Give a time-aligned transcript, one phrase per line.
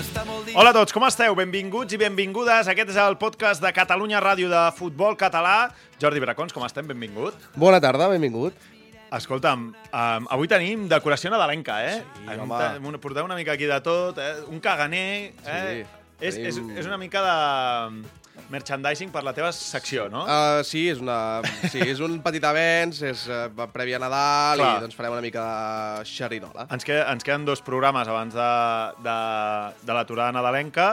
[0.00, 1.34] Hola a tots, com esteu?
[1.36, 2.70] Benvinguts i benvingudes.
[2.72, 5.74] Aquest és el podcast de Catalunya Ràdio de Futbol Català.
[6.00, 6.86] Jordi Bracons, com estem?
[6.88, 7.36] Benvingut.
[7.60, 8.56] Bona tarda, benvingut.
[9.12, 11.98] Escolta'm, um, avui tenim decoració nadalenca, eh?
[12.16, 12.62] Sí, Em- home.
[12.80, 14.36] te- Porteu una mica aquí de tot, eh?
[14.48, 15.84] Un caganer, eh?
[15.84, 18.02] Sí, és, és, tenim- és una mica de
[18.50, 20.24] merchandising per la teva secció, no?
[20.26, 24.70] Uh, sí, és, una, sí, és un petit avenç, és uh, prèvia a Nadal Clar.
[24.76, 26.66] i doncs farem una mica de xerinola.
[26.68, 28.52] Ens, queda, ens queden dos programes abans de,
[29.06, 29.18] de,
[29.86, 30.92] de l'aturada nadalenca,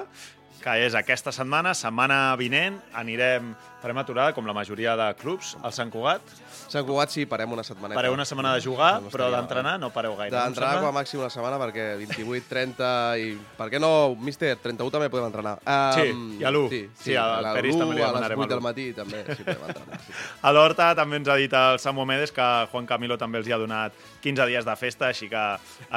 [0.61, 5.73] que és aquesta setmana, setmana vinent, anirem, farem aturada, com la majoria de clubs, al
[5.75, 6.21] Sant Cugat.
[6.67, 7.97] Sant Cugat sí, parem una setmaneta.
[7.99, 10.33] Pareu una setmana de jugar, No però d'entrenar no pareu gaire.
[10.33, 12.89] D'entrenar com a màxim una setmana perquè 28, 30
[13.21, 13.29] i...
[13.59, 14.55] Per què no, míster?
[14.63, 15.55] 31 també podem entrenar.
[15.61, 16.65] Um, Sí, i a l'u.
[16.73, 18.87] Sí, Sí, al a Peris l'u, també li a les demanarem 8 a del matí
[18.97, 20.01] també sí, podem entrenar.
[20.03, 20.17] Sí.
[20.47, 23.55] A l'Horta també ens ha dit el Samu Medes que Juan Camilo també els hi
[23.55, 25.45] ha donat 15 dies de festa, així que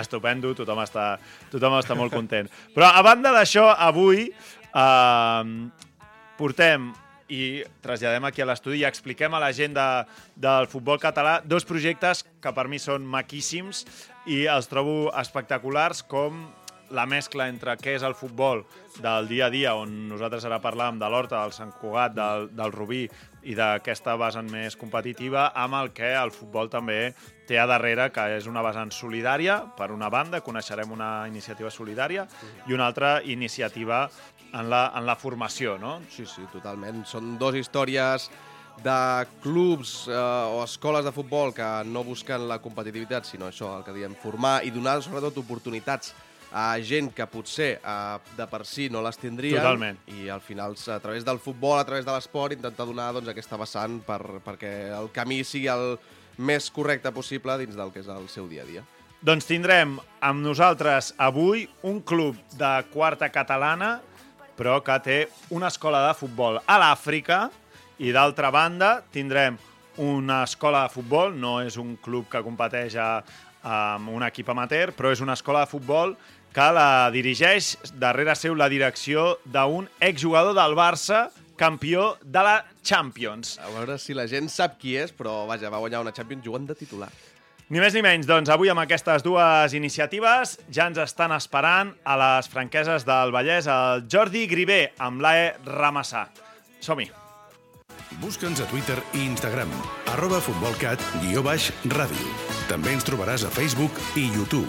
[0.00, 1.12] estupendo, tothom està,
[1.52, 2.48] tothom està molt content.
[2.74, 5.70] Però a banda d'això, avui eh,
[6.38, 6.90] portem
[7.30, 9.88] i traslladem aquí a l'estudi i expliquem a la gent de,
[10.34, 13.84] del futbol català dos projectes que per mi són maquíssims
[14.26, 16.48] i els trobo espectaculars com
[16.90, 18.64] la mescla entre què és el futbol
[19.00, 22.74] del dia a dia, on nosaltres ara parlàvem de l'Horta, del Sant Cugat, del, del
[22.74, 23.04] Rubí
[23.46, 27.14] i d'aquesta vessant més competitiva, amb el que el futbol també
[27.48, 32.26] té a darrere, que és una vessant solidària, per una banda, coneixerem una iniciativa solidària,
[32.66, 34.08] i una altra iniciativa
[34.52, 35.98] en la, en la formació, no?
[36.10, 37.04] Sí, sí, totalment.
[37.08, 38.30] Són dues històries
[38.84, 43.86] de clubs eh, o escoles de futbol que no busquen la competitivitat, sinó això, el
[43.86, 46.14] que diem, formar i donar sobretot oportunitats
[46.50, 50.00] a gent que potser eh, de per si no les tindrien Totalment.
[50.10, 53.58] i al final a través del futbol, a través de l'esport intentar donar doncs, aquesta
[53.60, 55.98] vessant per, perquè el camí sigui el
[56.40, 58.84] més correcte possible dins del que és el seu dia a dia.
[59.20, 63.98] Doncs tindrem amb nosaltres avui un club de quarta catalana,
[64.60, 65.18] però que té
[65.56, 67.46] una escola de futbol a l'Àfrica,
[68.00, 69.56] i d'altra banda tindrem
[70.00, 73.22] una escola de futbol, no és un club que competeix a,
[73.64, 76.14] amb un equip amateur, però és una escola de futbol
[76.52, 81.28] que la dirigeix darrere seu la direcció d'un exjugador del Barça,
[81.60, 83.58] campió de la Champions.
[83.60, 86.68] A veure si la gent sap qui és, però vaja, va guanyar una Champions jugant
[86.68, 87.10] de titular.
[87.70, 92.16] Ni més ni menys, doncs avui amb aquestes dues iniciatives ja ens estan esperant a
[92.18, 96.24] les franqueses del Vallès el Jordi Gribé amb l'AE Ramassà.
[96.82, 97.06] Som-hi.
[98.18, 99.70] Busca'ns a Twitter i Instagram,
[100.10, 102.34] arroba futbolcat, guió baix, ràdio.
[102.66, 104.66] També ens trobaràs a Facebook i YouTube.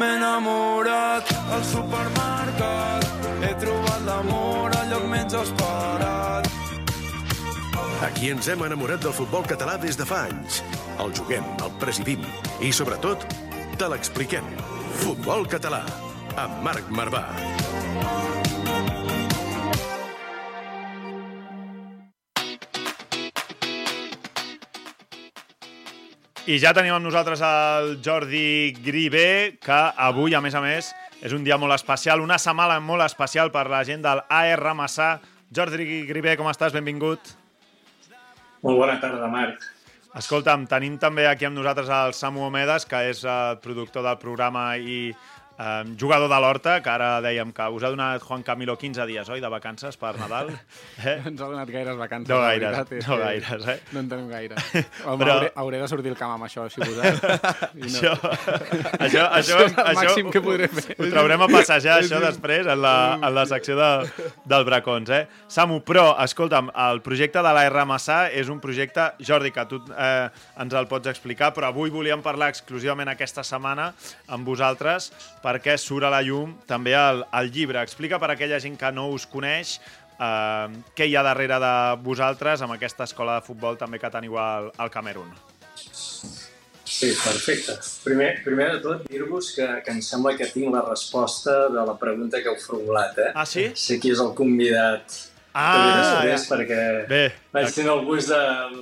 [0.00, 3.04] M'he enamorat al supermercat,
[3.44, 5.93] he trobat l'amor al lloc menys esperat.
[8.04, 10.58] Aquí ens hem enamorat del futbol català des de fa anys.
[11.00, 12.20] El juguem, el presidim
[12.60, 13.22] i, sobretot,
[13.80, 14.44] te l'expliquem.
[15.00, 15.80] Futbol català,
[16.36, 17.22] amb Marc Marvà.
[26.44, 30.90] I ja tenim amb nosaltres el Jordi Gribé, que avui, a més a més,
[31.24, 35.08] és un dia molt especial, una setmana molt especial per la gent del AE Ramassà.
[35.56, 36.76] Jordi Gribé, com estàs?
[36.76, 37.32] Benvingut.
[38.64, 39.64] Molt bona tarda, Marc.
[40.16, 44.68] Escolta'm, tenim també aquí amb nosaltres el Samu Omedes, que és el productor del programa
[44.78, 45.10] i
[45.58, 49.28] eh, jugador de l'Horta, que ara dèiem que us ha donat Juan Camilo 15 dies,
[49.30, 50.52] oi, de vacances per Nadal?
[51.04, 51.18] Eh?
[51.26, 52.30] Ens ha donat gaires vacances.
[52.30, 53.74] No la gaires, veritat no gaires, eh?
[53.92, 54.56] No en tenim gaire.
[55.08, 57.18] Home, Però- hauré, hauré de sortir al camp amb això, si posat.
[57.74, 60.96] I Això, això, això, Això és el màxim que podré fer.
[60.96, 63.90] Ho traurem a passejar, això, després, en la, en la secció de,
[64.48, 65.24] del Bracons, eh?
[65.50, 70.28] Samu, però, escolta'm, el projecte de la Ramassà és un projecte, Jordi, que tu eh,
[70.62, 73.90] ens el pots explicar, però avui volíem parlar exclusivament aquesta setmana
[74.32, 75.10] amb vosaltres
[75.44, 77.82] perquè surt a la llum també el, el llibre.
[77.84, 79.76] Explica per a aquella gent que no us coneix
[80.18, 81.74] eh, què hi ha darrere de
[82.04, 85.30] vosaltres amb aquesta escola de futbol també que teniu al, al Camerún.
[86.84, 87.74] Sí, perfecte.
[88.04, 91.96] Primer, primer de tot, dir-vos que, que em sembla que tinc la resposta de la
[91.98, 93.30] pregunta que heu formulat, eh?
[93.34, 93.70] Ah, sí?
[93.74, 95.16] Sé qui és el convidat
[95.54, 96.34] Ah, ja.
[96.50, 97.20] perquè Bé,
[97.54, 98.38] vaig tenir el gust de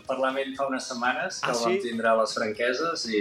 [0.08, 1.80] parlar amb ell fa unes setmanes, que Ah, el vam sí?
[1.84, 3.20] tindre a les franqueses i,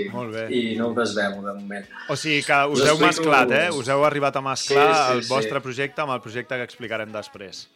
[0.56, 1.90] i no ho desvelo de moment.
[2.08, 3.68] O sigui que us Us heu mesclat, eh?
[3.76, 5.64] Us heu arribat a mesclar Sí, sí, el vostre sí.
[5.68, 7.68] projecte amb el projecte que explicarem després.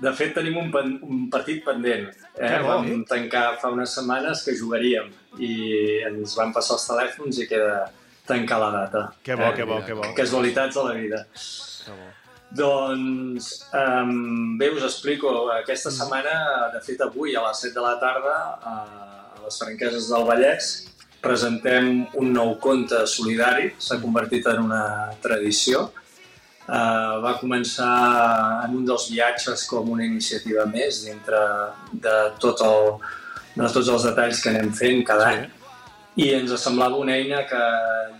[0.00, 2.08] De fet, tenim un, pen, un partit pendent.
[2.34, 2.48] Eh?
[2.48, 2.62] Que.
[2.64, 5.52] Vam tancar fa unes setmanes que jugaríem i
[6.08, 7.84] ens van passar els telèfons i queda
[8.26, 9.04] tancar la data.
[9.22, 10.08] Que bo, que bo, que bo.
[10.16, 11.26] Casualitats de la vida.
[11.84, 12.12] Que bo.
[12.54, 15.50] Doncs, um, bé, us explico.
[15.50, 15.96] Aquesta Mm.
[15.98, 16.34] setmana,
[16.72, 18.74] de fet avui, a les 7 de la tarda, a,
[19.34, 20.86] a les Franqueses del Vallès,
[21.20, 23.72] presentem un nou conte solidari.
[23.78, 25.90] S'ha convertit en una tradició.
[26.64, 31.40] Uh, va començar en un dels viatges com una iniciativa més dintre
[31.92, 32.94] de, tot el,
[33.56, 35.44] de tots els detalls que anem fent cada any
[36.16, 37.60] i ens semblava una eina que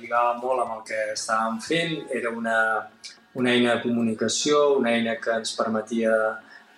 [0.00, 1.94] lligava molt amb el que estàvem fent.
[2.12, 2.58] Era una,
[3.34, 6.12] una eina de comunicació, una eina que ens permetia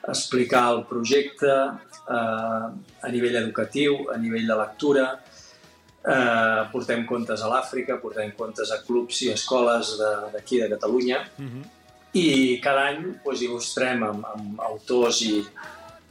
[0.08, 2.66] explicar el projecte eh,
[3.02, 5.06] a nivell educatiu, a nivell de lectura.
[6.06, 10.74] Eh, portem contes a l'Àfrica, portem contes a clubs i escoles de- d'aquí, de, de
[10.76, 11.62] Catalunya, Mhm.
[12.14, 15.44] i cada any doncs, il·lustrem amb, amb autors i,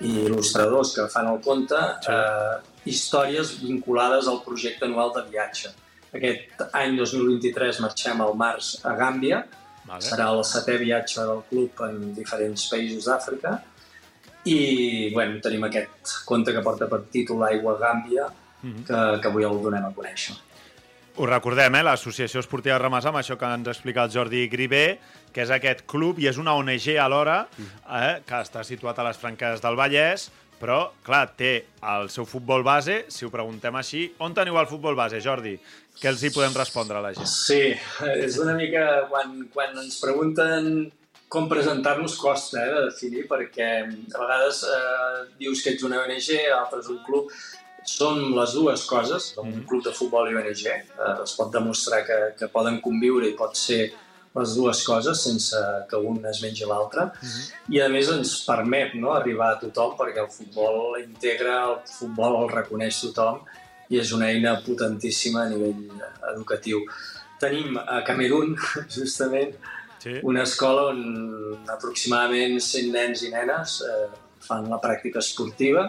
[0.01, 5.69] i il·lustradors que fan el conte eh, històries vinculades al projecte anual de viatge.
[6.13, 9.45] Aquest any 2023 marxem al març a Gàmbia,
[9.85, 10.01] Vale.
[10.01, 13.59] serà el setè viatge del club en diferents països d'Àfrica
[14.45, 18.27] i bueno, tenim aquest conte que porta per títol Aigua Gàmbia,
[18.65, 18.83] Mhm.
[18.87, 20.33] que, que avui el donem a conèixer.
[21.17, 24.97] Us recordem, eh, l'Associació Esportiva Ramassa, amb això que ens ha explicat Jordi Gribé,
[25.31, 29.17] que és aquest club i és una ONG alhora, eh, que està situat a les
[29.17, 31.54] Franques del Vallès, però, clar, té
[31.96, 34.07] el seu futbol base, si ho preguntem així.
[34.24, 35.56] On teniu el futbol base, Jordi?
[35.96, 37.28] Què els hi podem respondre a la gent?
[37.31, 37.74] Sí,
[38.16, 38.86] és una mica...
[39.12, 40.90] Quan, quan ens pregunten
[41.36, 46.31] com presentar-nos costa eh, de definir, perquè a vegades eh, dius que ets una ONG,
[46.56, 47.31] altres un club.
[47.86, 50.63] Són les dues coses, un club de futbol i ONG.
[50.72, 53.90] Eh, es pot demostrar que, que poden conviure i pot ser
[54.35, 55.59] les dues coses sense
[55.89, 57.09] que un es mengi l'altre.
[57.71, 62.41] I a més ens permet no, arribar a tothom perquè el futbol integra, el futbol
[62.43, 63.39] el reconeix tothom
[63.89, 66.03] i és una eina potentíssima a nivell
[66.33, 66.83] educatiu.
[67.39, 68.55] Tenim a Camerún,
[68.97, 69.55] justament,
[70.05, 70.19] Sí?
[70.21, 74.09] una escola on aproximadament 100 nens i nenes eh,
[74.45, 75.87] fan la pràctica esportiva.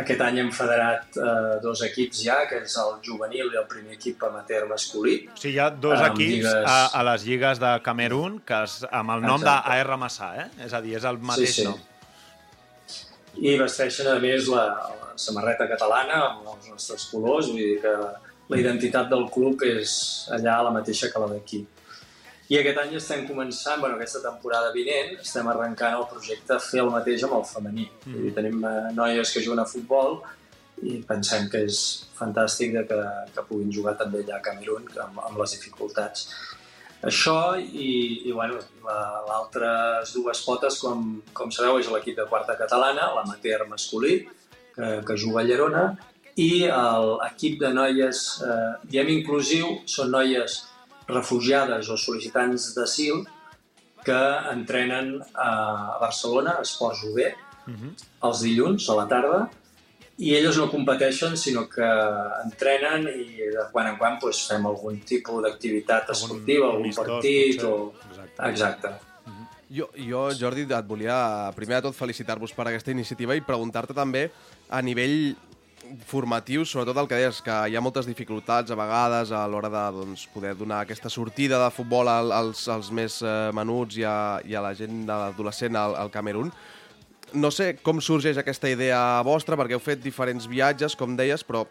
[0.00, 3.98] Aquest any hem federat eh, dos equips ja, que és el juvenil i el primer
[3.98, 5.18] equip amateur masculí.
[5.28, 8.78] O sigui, hi ha dos equips lligues- a, a les lligues de Camerún que és
[8.88, 10.48] amb el nom d'AR Massà, eh?
[10.64, 11.66] És a dir, és el mateix sí.
[11.68, 11.76] nom.
[13.36, 14.64] I vesteixen, a més, la,
[14.96, 17.92] la samarreta catalana amb els nostres colors, vull dir que
[18.52, 19.92] la identitat del club és
[20.32, 21.62] allà la mateixa que la d'aquí.
[22.50, 26.90] I aquest any estem començant, bueno, aquesta temporada vinent, estem arrencant el projecte Fer el
[26.92, 27.86] mateix amb el femení.
[28.04, 28.12] Mm.
[28.14, 30.18] Vull dir, tenim eh, noies que juguen a futbol
[30.82, 31.78] i pensem que és
[32.18, 32.98] fantàstic de que,
[33.36, 36.26] que puguin jugar també allà a Camerún amb, amb les dificultats.
[37.02, 42.54] Això i, i bueno, la- l'altres dues potes, com, com sabeu, és l'equip de quarta
[42.58, 44.20] catalana, l'amateur masculí,
[44.74, 45.86] que, que juga a Llerona,
[46.36, 50.60] i l'equip de noies, eh, diem inclusiu, són noies
[51.14, 53.24] refugiades o sol·licitants d'asil
[54.04, 57.18] que entrenen a Barcelona, a Esports UB,
[57.66, 57.92] Mhm.
[58.26, 59.50] els dilluns a la tarda,
[60.18, 61.86] i elles no competeixen, sinó que
[62.44, 67.06] entrenen i de quan en quan doncs, fem algun tipus d'activitat Algun esportiva, algun amistós,
[67.06, 67.70] partit potser.
[67.70, 67.92] o...
[68.10, 68.50] Exacte.
[68.50, 68.92] Exacte.
[69.72, 74.30] Jo, jo, Jordi, et volia primer de tot felicitar-vos per aquesta iniciativa i preguntar-te també
[74.68, 75.34] a nivell
[76.06, 79.82] formatiu, sobretot el que deies, que hi ha moltes dificultats a vegades a l'hora de
[79.98, 84.16] doncs, poder donar aquesta sortida de futbol al- als, als més eh, menuts i a,
[84.44, 86.52] i a la gent adolescent al, al Camerún.
[87.32, 91.64] No sé com sorgeix aquesta idea vostra, perquè heu fet diferents viatges, com deies, però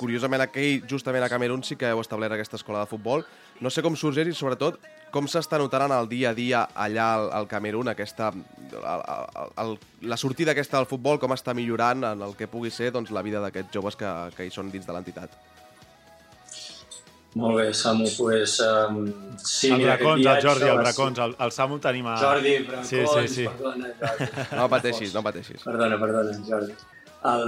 [0.00, 3.26] curiosament aquell, justament a Camerún, sí que heu establert aquesta escola de futbol.
[3.60, 4.80] No sé com sorgeix i, sobretot,
[5.12, 9.48] com s'està notant en el dia a dia allà al, al Camerún aquesta, el, el,
[9.64, 9.74] el,
[10.08, 13.22] la sortida aquesta del futbol, com està millorant en el que pugui ser doncs, la
[13.22, 15.36] vida d'aquests joves que, que hi són dins de l'entitat.
[17.34, 18.58] Molt bé, Samu, doncs...
[18.60, 19.06] Um,
[19.40, 22.16] sí, el mira, Bracons, el Jordi, el Bracons, el, el Samu tenim a...
[22.20, 23.46] Jordi, Bracons, Sí, sí, sí.
[23.48, 24.48] perdona, Jordi.
[24.58, 25.62] No pateixis, no pateixis.
[25.64, 26.76] Perdona, perdona, Jordi.
[27.32, 27.46] El,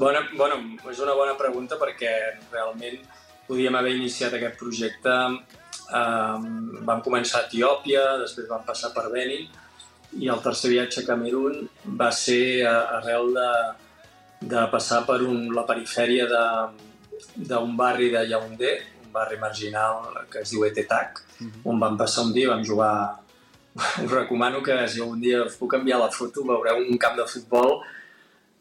[0.00, 0.56] bona, bueno,
[0.88, 2.14] és una bona pregunta perquè
[2.52, 2.96] realment
[3.48, 5.12] podíem haver iniciat aquest projecte
[5.92, 9.48] Um, vam començar a Etiòpia, després vam passar per Benin,
[10.16, 11.68] i el tercer viatge a Camerún
[12.00, 13.50] va ser uh, arrel de,
[14.54, 16.24] de passar per un, la perifèria
[17.36, 18.72] d'un barri de Yaoundé,
[19.04, 21.20] un barri marginal que es diu Etetak,
[21.64, 23.20] on vam passar un dia vam jugar...
[23.74, 27.24] Us recomano que si un dia us puc enviar la foto, veureu un camp de
[27.26, 27.80] futbol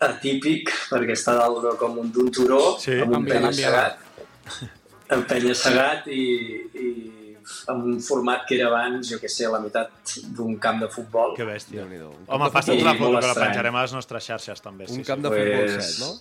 [0.02, 2.98] atípic, perquè està dalt com un d'un turó, Sí.
[3.00, 4.82] amb un Envia-la, penya-segat,
[5.14, 6.24] amb penya-segat i,
[6.74, 6.88] i
[7.72, 11.34] amb un format que era abans, jo que sé, la meitat d'un camp de futbol.
[11.38, 11.84] Que bèstia.
[11.86, 14.88] Un Home, passa'ns futbol la foto, que la penjarem a les nostres xarxes, també.
[14.90, 15.30] Un Sí, camp sí.
[15.30, 16.14] de futbol Pues- set, no?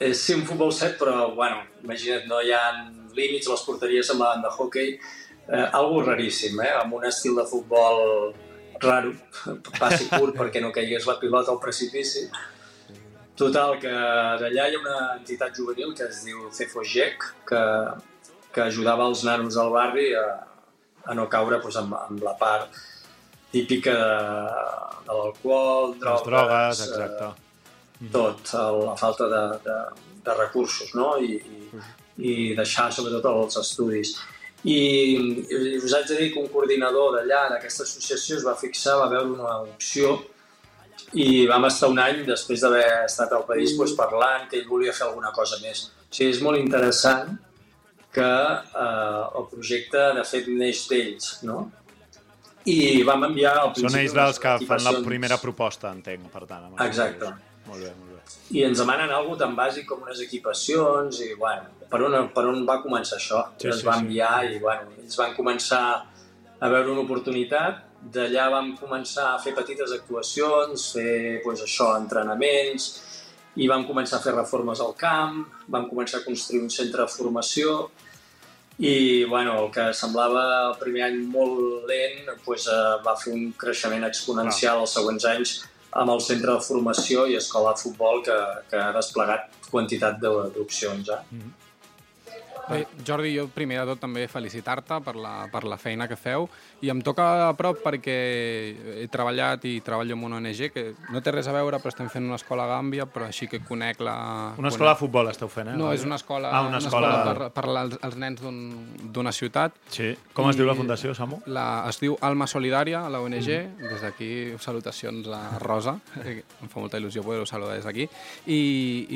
[0.00, 2.62] És sí, un futbol set, però, bueno, imagina't, no hi ha
[3.14, 4.98] límits, les porteries semblaven de hockey,
[5.46, 6.72] eh, algo raríssim, eh?
[6.80, 8.34] amb un estil de futbol
[8.80, 9.12] raro,
[9.78, 12.24] passi curt perquè no caigués la pilota al precipici.
[13.34, 13.92] Total, que
[14.40, 17.62] d'allà hi ha una entitat juvenil que es diu Cefogec, que,
[18.54, 20.26] que ajudava els nanos del barri a,
[21.10, 22.76] a no caure doncs, amb, amb la part
[23.54, 24.12] típica de,
[25.08, 27.32] de l'alcohol, Les drogues, drogues, eh, exacte.
[28.14, 29.78] tot, el, la falta de, de,
[30.28, 31.16] de recursos, no?
[31.18, 31.82] I, i,
[32.30, 34.14] i deixar sobretot els estudis.
[34.64, 38.94] I, i us haig de dir que un coordinador d'allà, d'aquesta associació, es va fixar,
[39.02, 40.14] va veure una opció
[41.14, 44.92] i vam estar un any després d'haver estat al país doncs, parlant que ell volia
[44.92, 45.86] fer alguna cosa més.
[46.10, 47.36] O sigui, és molt interessant
[48.14, 51.64] que eh, el projecte, de fet, neix d'ells, no?
[52.70, 56.70] I vam enviar al Són ells els que fan la primera proposta, entenc, per tant.
[56.86, 57.32] Exacte.
[57.66, 58.20] Molt bé, molt bé.
[58.56, 62.62] i ens demanen alguna tan bàsic com unes equipacions i, bueno, per on, per on
[62.68, 63.40] va començar això?
[63.56, 64.04] Sí, Sí, es sí, va sí.
[64.04, 65.82] enviar i, bueno, ells van començar
[66.60, 72.88] a veure una oportunitat, d'allà vam començar a fer petites actuacions, fer, doncs, això, entrenaments,
[73.56, 77.12] i vam començar a fer reformes al camp, vam començar a construir un centre de
[77.12, 77.90] formació,
[78.78, 83.52] i bueno, el que semblava el primer any molt lent doncs, eh, va fer un
[83.58, 85.52] creixement exponencial els següents anys
[85.94, 88.38] amb el centre de formació i escola de futbol que,
[88.70, 91.12] que ha desplegat quantitat d'opcions.
[91.14, 91.44] Eh?
[92.68, 96.46] Bé, Jordi, jo primer de tot també felicitar-te per, la, per la feina que feu
[96.84, 98.14] i em toca a prop perquè
[99.02, 102.08] he treballat i treballo en una ONG que no té res a veure, però estem
[102.12, 104.54] fent una escola a Gàmbia, però així que conec la...
[104.60, 105.76] Una escola de futbol esteu fent, eh?
[105.76, 107.12] No, és una escola, Ah, una escola...
[107.28, 109.76] per, per als, als nens d'un- d'una ciutat.
[109.92, 110.14] Sí.
[110.32, 111.42] Com es diu la fundació, Samu?
[111.46, 113.50] La, es diu Alma Solidària, la ONG.
[113.84, 114.30] Des d'aquí,
[114.62, 115.98] salutacions a Rosa.
[116.24, 118.08] Em fa molta il·lusió poder-ho saludar des d'aquí.
[118.48, 118.60] I,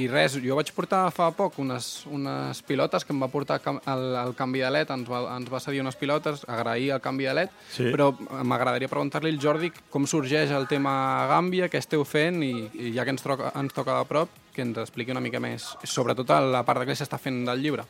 [0.05, 3.81] I res, jo vaig portar fa poc unes, unes pilotes que em va portar cam-
[3.87, 7.25] el, el canvi de led, ens va, ens va cedir unes pilotes, agrair el canvi
[7.25, 7.85] de led, Sí.
[7.93, 8.11] però
[8.43, 13.05] m'agradaria preguntar-li al Jordi com sorgeix el tema Gàmbia, què esteu fent i, i ja
[13.05, 16.65] que ens, troca, ens toca de prop, que ens expliqui una mica més, sobretot la
[16.65, 17.85] part de què s'està fent del llibre.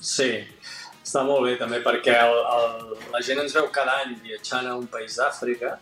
[0.00, 0.30] Sí,
[1.04, 4.76] està molt bé també perquè el, el, la gent ens veu cada any viatjant a
[4.78, 5.76] un país d'Àfrica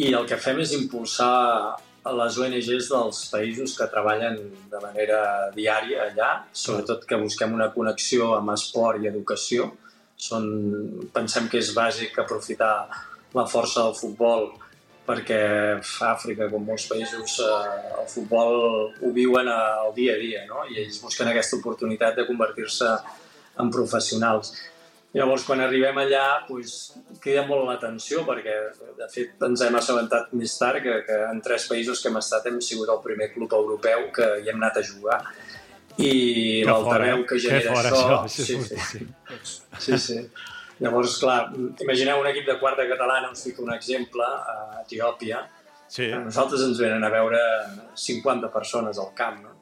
[0.00, 1.76] i el que fem és impulsar
[2.10, 4.38] les ONGs dels països que treballen
[4.70, 5.20] de manera
[5.54, 9.70] diària allà, sobretot que busquem una connexió amb esport i educació.
[10.18, 10.48] Són,
[11.14, 12.74] pensem que és bàsic aprofitar
[13.34, 14.50] la força del futbol
[15.06, 15.38] perquè
[15.78, 18.52] a Àfrica, com molts països, eh, el futbol
[19.02, 20.62] ho viuen al dia a dia, no?
[20.70, 22.90] i ells busquen aquesta oportunitat de convertir-se
[23.58, 24.52] en professionals.
[25.12, 28.54] Llavors, quan arribem allà, doncs, crida molt l'atenció, perquè,
[28.96, 32.48] de fet, ens hem assabentat més tard que, que en tres països que hem estat
[32.48, 35.18] hem sigut el primer club europeu que hi hem anat a jugar.
[35.98, 36.08] I
[36.62, 38.22] Que l'altaveu fora, que que genera fora, això...
[38.24, 39.04] això, sí, sí.
[39.84, 40.18] Sí, sí.
[40.80, 41.52] Llavors, clar,
[41.84, 45.44] imagineu un equip de quarta catalana, us fico un exemple, a Etiòpia.
[45.92, 46.08] Sí.
[46.08, 47.42] A nosaltres ens venen a veure
[48.00, 49.58] 50 persones al camp, no?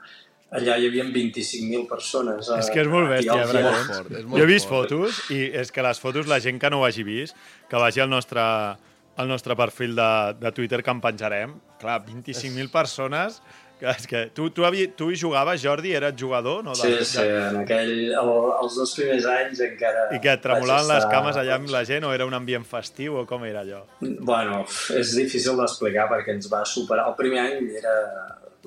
[0.51, 2.49] Allà hi havia 25.000 persones.
[2.51, 3.53] A, És que és molt bèstia, Etiòpia.
[3.53, 3.87] Brian.
[3.87, 4.91] fort, és Jo molt he vist fort.
[4.91, 7.37] fotos i és que les fotos, la gent que no ho hagi vist,
[7.71, 11.55] que vagi al nostre, al nostre perfil de, de Twitter que en penjarem.
[11.81, 13.43] Clar, 25.000 persones...
[13.81, 15.95] Que és que tu, tu, havia, tu hi jugaves, Jordi?
[15.97, 16.59] Eres jugador?
[16.63, 16.75] No?
[16.77, 20.03] Sí, sí, en aquell, el, els dos primers anys encara...
[20.13, 22.37] I que et tremolaven vaig les estar- cames allà amb la gent o era un
[22.37, 23.79] ambient festiu o com era allò?
[24.03, 24.67] Bueno,
[25.01, 27.07] és difícil d'explicar perquè ens va superar...
[27.09, 27.95] El primer any era...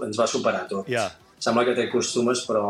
[0.01, 0.89] ens va superar tot.
[0.89, 1.05] Ja.
[1.43, 2.65] Sembla que té costumes, però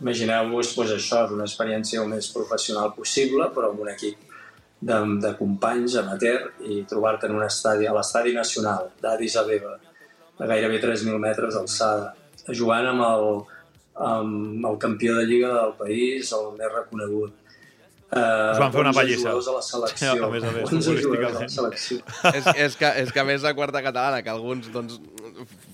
[0.00, 4.30] imagineu-vos pues, això, és una experiència el més professional possible, però amb un equip
[4.82, 9.76] de, de companys amateur i trobar-te en un estadi, a l'estadi nacional d'Addis Abeba,
[10.38, 12.14] a gairebé 3.000 metres d'alçada,
[12.50, 13.28] jugant amb el,
[14.08, 17.38] amb el campió de lliga del país, el més reconegut.
[18.12, 19.20] Uh, Us van fer una 11 pallissa.
[19.22, 20.16] jugadors a la selecció.
[20.26, 22.00] A més a més, 11 jugadors a la selecció.
[22.28, 24.98] és, és, que, és que a més de quarta catalana, que alguns doncs,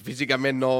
[0.08, 0.72] físicament no...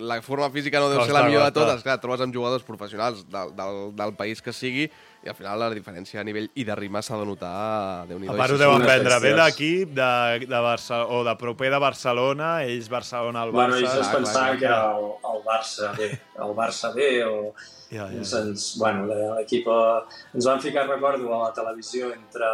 [0.00, 1.84] La forma física no deu Costa, ser la millor de totes.
[1.86, 4.88] Clar, et trobes amb jugadors professionals del, del, del país que sigui
[5.20, 8.30] i al final la diferència a nivell i de ritme s'ha de notar déu nhi
[8.32, 10.12] A part ho deuen prendre bé l'equip de,
[10.48, 13.82] de Barça o de proper de Barcelona, ells Barcelona al Bueno, Barça.
[13.84, 16.08] ells es clar, pensaven que era el, el Barça B,
[16.46, 17.52] el Barça B o...
[17.90, 22.46] Ja, ja, Ens, bueno, l'equip eh, ens van ficar, recordo, a la televisió entre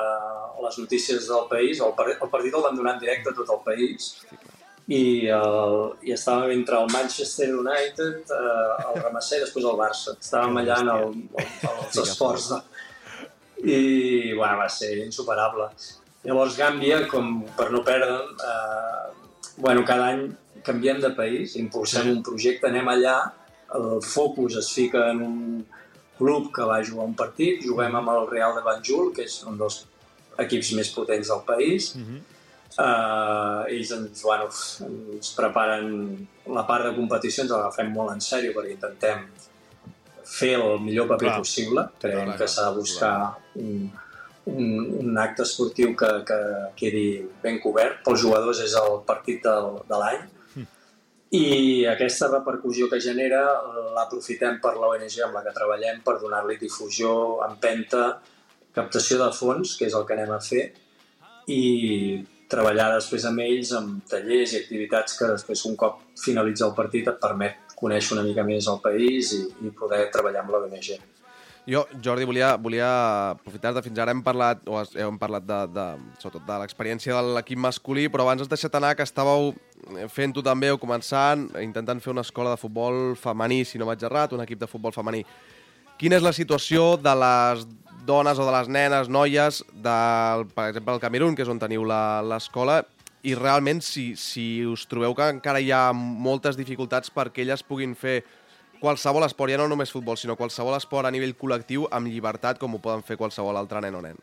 [0.64, 3.60] les notícies del país, el, el partit el van donar en directe a tot el
[3.66, 4.14] país,
[4.86, 5.76] i, el,
[6.06, 10.14] i estàvem entre el Manchester United, eh, el Ramasser i després el Barça.
[10.14, 12.50] Estàvem allà en el, el, els esports.
[12.52, 12.60] De...
[13.66, 13.78] I,
[14.36, 15.70] bueno, va ser insuperable.
[16.26, 20.28] Llavors, Gàmbia, com per no perdre'n, eh, bueno, cada any
[20.66, 23.16] canviem de país, impulsem un projecte, anem allà,
[23.76, 25.36] el focus es fica en un
[26.16, 29.58] club que va jugar un partit, juguem amb el Real de Banjul, que és un
[29.58, 29.82] dels
[30.42, 32.35] equips més potents del país, Uh,
[32.78, 34.48] ells ens, bueno,
[34.86, 35.92] ens preparen
[36.52, 39.24] la part de competició, ens l'agafem molt en sèrio perquè intentem
[40.26, 41.38] fer el millor paper Clar.
[41.40, 41.86] possible.
[42.02, 43.14] Creiem clar, que s'ha de buscar
[43.62, 43.88] un,
[44.52, 46.38] un, un acte esportiu que, que
[46.78, 47.06] quedi
[47.42, 48.02] ben cobert.
[48.04, 50.24] Pels jugadors és el partit del, de l'any.
[51.36, 51.46] I
[51.90, 53.42] aquesta repercussió que genera
[53.96, 57.10] l'aprofitem per l'ONG amb la que treballem per donar-li difusió,
[57.46, 58.20] empenta,
[58.76, 60.68] captació de fons, que és el que anem a fer,
[61.50, 61.62] i
[62.50, 67.08] treballar després amb ells amb tallers i activitats que després un cop finalitza el partit
[67.10, 70.96] et permet conèixer una mica més el país i, i poder treballar amb l'ONG.
[71.66, 72.88] Jo, Jordi, volia, volia
[73.32, 73.82] aprofitar-te.
[73.82, 75.86] Fins ara hem parlat, o hem parlat de, de,
[76.22, 79.50] sobretot de l'experiència de l'equip masculí, però abans has deixat anar que estàveu
[80.14, 84.36] fent-ho també o començant, intentant fer una escola de futbol femení, si no vaig errat,
[84.38, 85.24] un equip de futbol femení.
[85.98, 87.66] Quina és la situació de les
[88.06, 91.84] dones o de les nenes, noies, del, per exemple, el Camerún, que és on teniu
[91.84, 92.80] la- l'escola,
[93.26, 97.96] i realment si, si us trobeu que encara hi ha moltes dificultats perquè elles puguin
[97.98, 98.20] fer
[98.78, 102.76] qualsevol esport, ja no només futbol, sinó qualsevol esport a nivell col·lectiu amb llibertat com
[102.76, 104.18] ho poden fer qualsevol altre nen o nen.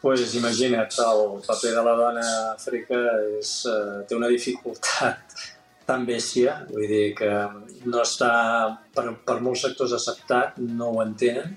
[0.00, 2.96] pues imagina't, el paper de la dona a Àfrica
[3.38, 5.34] és, eh, té una dificultat
[5.90, 7.28] tan bèstia, vull dir que
[7.84, 8.30] no està
[8.94, 11.52] per, per molts sectors acceptat, no ho entenen,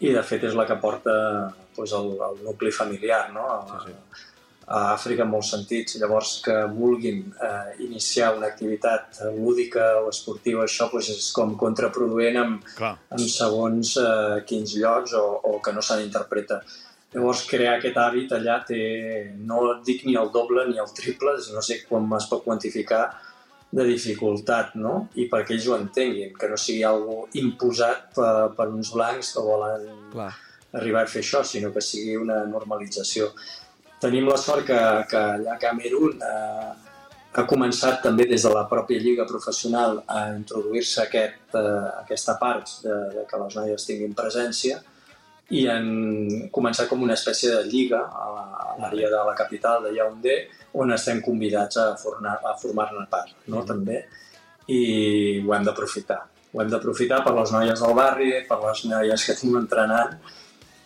[0.00, 1.14] i de fet és la que porta
[1.74, 3.46] pues, el, el nucli familiar no?
[3.50, 4.26] a, sí, sí.
[4.68, 5.96] a Àfrica en molts sentits.
[6.00, 12.42] Llavors que vulguin eh, iniciar una activitat lúdica o esportiva, això pues, és com contraproduent
[12.42, 12.94] amb, Clar.
[13.16, 16.62] en segons eh, quins llocs o, o que no se n'interpreta.
[17.14, 18.82] Llavors, crear aquest hàbit allà té,
[19.48, 23.06] no dic ni el doble ni el triple, no sé com es pot quantificar,
[23.70, 25.08] de dificultat, no?
[25.20, 29.44] I perquè ells ho entenguin, que no sigui algo imposat per, per uns blancs que
[29.44, 30.32] volen Clar.
[30.80, 33.28] arribar a fer això, sinó que sigui una normalització.
[34.00, 34.78] Tenim la sort que,
[35.10, 36.68] que allà a Camerún eh,
[37.38, 42.78] ha començat també des de la pròpia lliga professional a introduir-se aquest, eh, aquesta part
[42.84, 44.80] de, de que les noies tinguin presència
[45.50, 45.86] i han
[46.52, 50.34] començat com una espècie de lliga a l'àrea de la capital de Yaoundé
[50.76, 53.64] on estem convidats a, formar, a formar-ne part, no?
[53.64, 54.02] també,
[54.68, 56.20] i ho hem d'aprofitar.
[56.52, 60.18] Ho hem d'aprofitar per les noies del barri, per les noies que tinc entrenant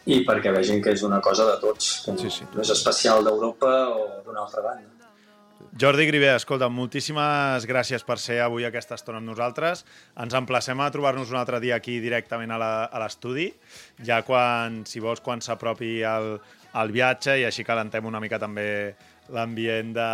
[0.07, 2.47] i perquè vegin que és una cosa de tots, que no, Sí, sí.
[2.55, 4.92] no és especial d'Europa o d'una altra banda.
[5.73, 9.87] Jordi Grivé, escolta, moltíssimes gràcies per ser avui aquesta estona amb nosaltres.
[10.21, 12.59] Ens emplacem a trobar-nos un altre dia aquí directament a
[13.01, 13.47] l'estudi,
[14.05, 16.35] ja quan, si vols, quan s'apropi el,
[16.77, 18.67] el viatge i així calentem una mica també
[19.33, 20.09] l'ambient de,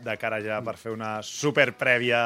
[0.00, 2.22] de cara ja per fer una super prèvia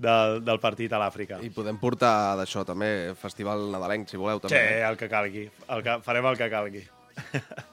[0.00, 1.42] del, del partit a l'Àfrica.
[1.44, 4.80] I podem portar d'això també, festival nadalenc, si voleu, Sí, també.
[4.88, 5.44] el que calgui.
[5.68, 6.86] El que, farem el que calgui.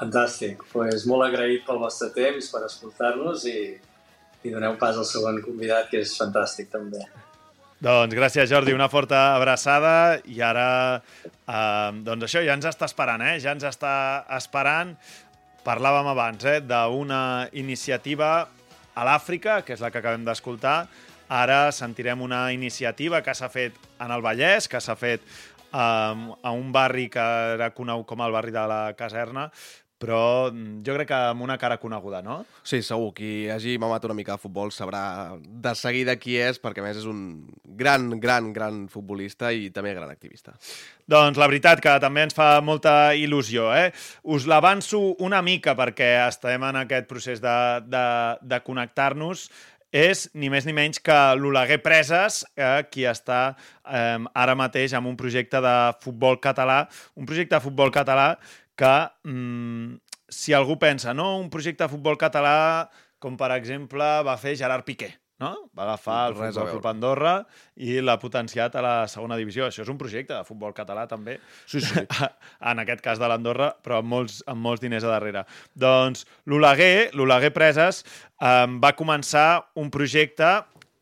[0.00, 0.62] Fantàstic.
[0.72, 3.58] pues molt agraït pel vostre temps, per escoltar-nos i,
[4.42, 7.04] i doneu pas al segon convidat, que és fantàstic també.
[7.80, 8.72] Doncs gràcies, Jordi.
[8.76, 13.38] Una forta abraçada i ara, eh, doncs això, ja ens està esperant, eh?
[13.40, 13.92] Ja ens està
[14.36, 14.94] esperant.
[15.64, 18.48] Parlàvem abans, eh, d'una iniciativa
[18.94, 20.88] a l'Àfrica, que és la que acabem d'escoltar.
[21.28, 25.20] Ara sentirem una iniciativa que s'ha fet en el Vallès, que s'ha fet
[25.72, 25.76] eh,
[26.42, 29.50] a un barri que era conegut com el barri de la Caserna,
[30.00, 32.40] però mm, jo crec que amb una cara coneguda, no?
[32.64, 35.02] Sí, segur, qui hagi mamat una mica de futbol sabrà
[35.36, 37.20] de seguida qui és, perquè a més és un
[37.80, 40.56] gran, gran, gran futbolista i també gran activista.
[41.10, 43.68] Doncs la veritat que també ens fa molta il·lusió.
[43.76, 43.90] Eh?
[44.24, 47.58] Us l'avanço una mica perquè estem en aquest procés de,
[47.90, 48.06] de,
[48.40, 49.50] de connectar-nos.
[49.90, 55.10] És ni més ni menys que l'Oleguer Preses, eh, qui està eh, ara mateix amb
[55.10, 56.84] un projecte de futbol català,
[57.18, 58.36] un projecte de futbol català
[58.80, 58.96] que,
[59.28, 62.88] mm, si algú pensa, no, un projecte de futbol català
[63.20, 65.10] com per exemple va fer Gerard Piqué,
[65.42, 65.50] no?
[65.76, 66.70] Va agafar el Res Futbol.
[66.70, 67.34] Club Andorra
[67.76, 69.66] i l'ha potenciat a la segona divisió.
[69.68, 71.38] Això és un projecte de futbol català, també.
[71.66, 72.00] Sí, sí.
[72.72, 75.44] en aquest cas de l'Andorra, però amb molts, amb molts diners a darrere.
[75.76, 78.04] Doncs l'Oleguer, l'Oleguer Preses,
[78.40, 79.48] eh, va començar
[79.80, 80.60] un projecte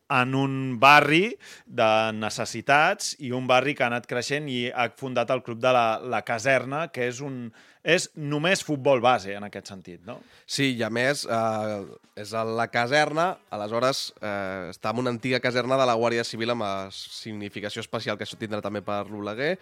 [0.09, 5.29] en un barri de necessitats i un barri que ha anat creixent i ha fundat
[5.33, 7.49] el club de la, la Caserna, que és un
[7.89, 10.17] és només futbol base en aquest sentit, no?
[10.43, 11.79] Sí, i a més, eh,
[12.19, 16.51] és a la caserna, aleshores eh, està en una antiga caserna de la Guàrdia Civil
[16.53, 19.53] amb significació especial que això tindrà també per l'Oleguer.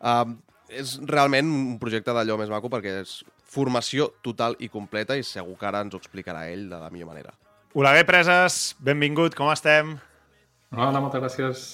[0.00, 0.26] Eh,
[0.80, 5.54] és realment un projecte d'allò més maco perquè és formació total i completa i segur
[5.60, 7.36] que ara ens ho explicarà ell de la millor manera.
[7.76, 9.96] Oleguer Preses, benvingut, com estem?
[10.72, 11.64] Hola, moltes gràcies.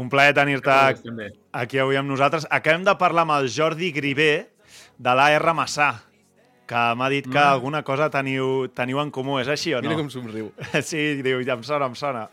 [0.00, 0.74] Un plaer tenir-te
[1.54, 2.46] aquí avui amb nosaltres.
[2.50, 4.32] Acabem de parlar amb el Jordi Grivé,
[4.98, 5.92] de l'AR Massà,
[6.66, 7.52] que m'ha dit que Mm.
[7.52, 9.38] alguna cosa teniu, teniu en comú.
[9.40, 9.88] És així o no?
[9.88, 10.52] Mira com somriu.
[10.82, 12.28] Sí, diu, ja em sona, em sona.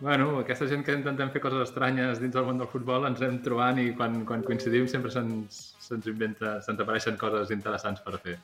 [0.00, 3.38] Bueno, aquesta gent que intentem fer coses estranyes dins del món del futbol ens hem
[3.42, 8.38] trobant i quan, quan coincidim sempre se'ns se inventa, se'ns apareixen coses interessants per fer.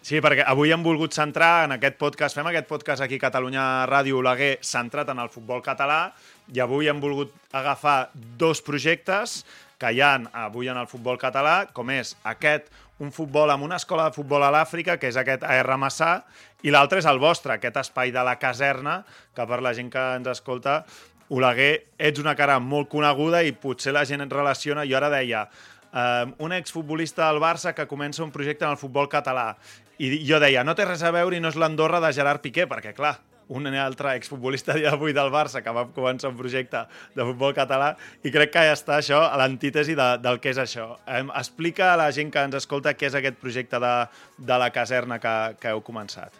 [0.00, 3.64] Sí, perquè avui hem volgut centrar en aquest podcast, fem aquest podcast aquí a Catalunya
[3.90, 6.14] Ràdio Oleguer centrat en el futbol català
[6.48, 8.08] i avui hem volgut agafar
[8.40, 9.42] dos projectes
[9.80, 10.14] que hi ha
[10.46, 14.44] avui en el futbol català, com és aquest, un futbol amb una escola de futbol
[14.44, 16.22] a l'Àfrica, que és aquest AR Massà,
[16.64, 19.02] i l'altre és el vostre, aquest espai de la caserna,
[19.36, 20.82] que per la gent que ens escolta,
[21.30, 24.82] Oleguer, ets una cara molt coneguda i potser la gent et relaciona.
[24.88, 25.44] Jo ara deia,
[25.92, 29.54] eh, un exfutbolista del Barça que comença un projecte en el futbol català.
[30.00, 32.64] I jo deia, no té res a veure i no és l'Andorra de Gerard Piqué,
[32.70, 33.18] perquè, clar,
[33.50, 36.84] un altre exfutbolista dia d'avui del Barça que va començar un projecte
[37.16, 37.90] de futbol català
[38.22, 40.92] i crec que ja està això a l'antítesi de, del que és això.
[41.04, 43.94] Eh, explica a la gent que ens escolta què és aquest projecte de,
[44.38, 46.38] de la caserna que, que heu començat.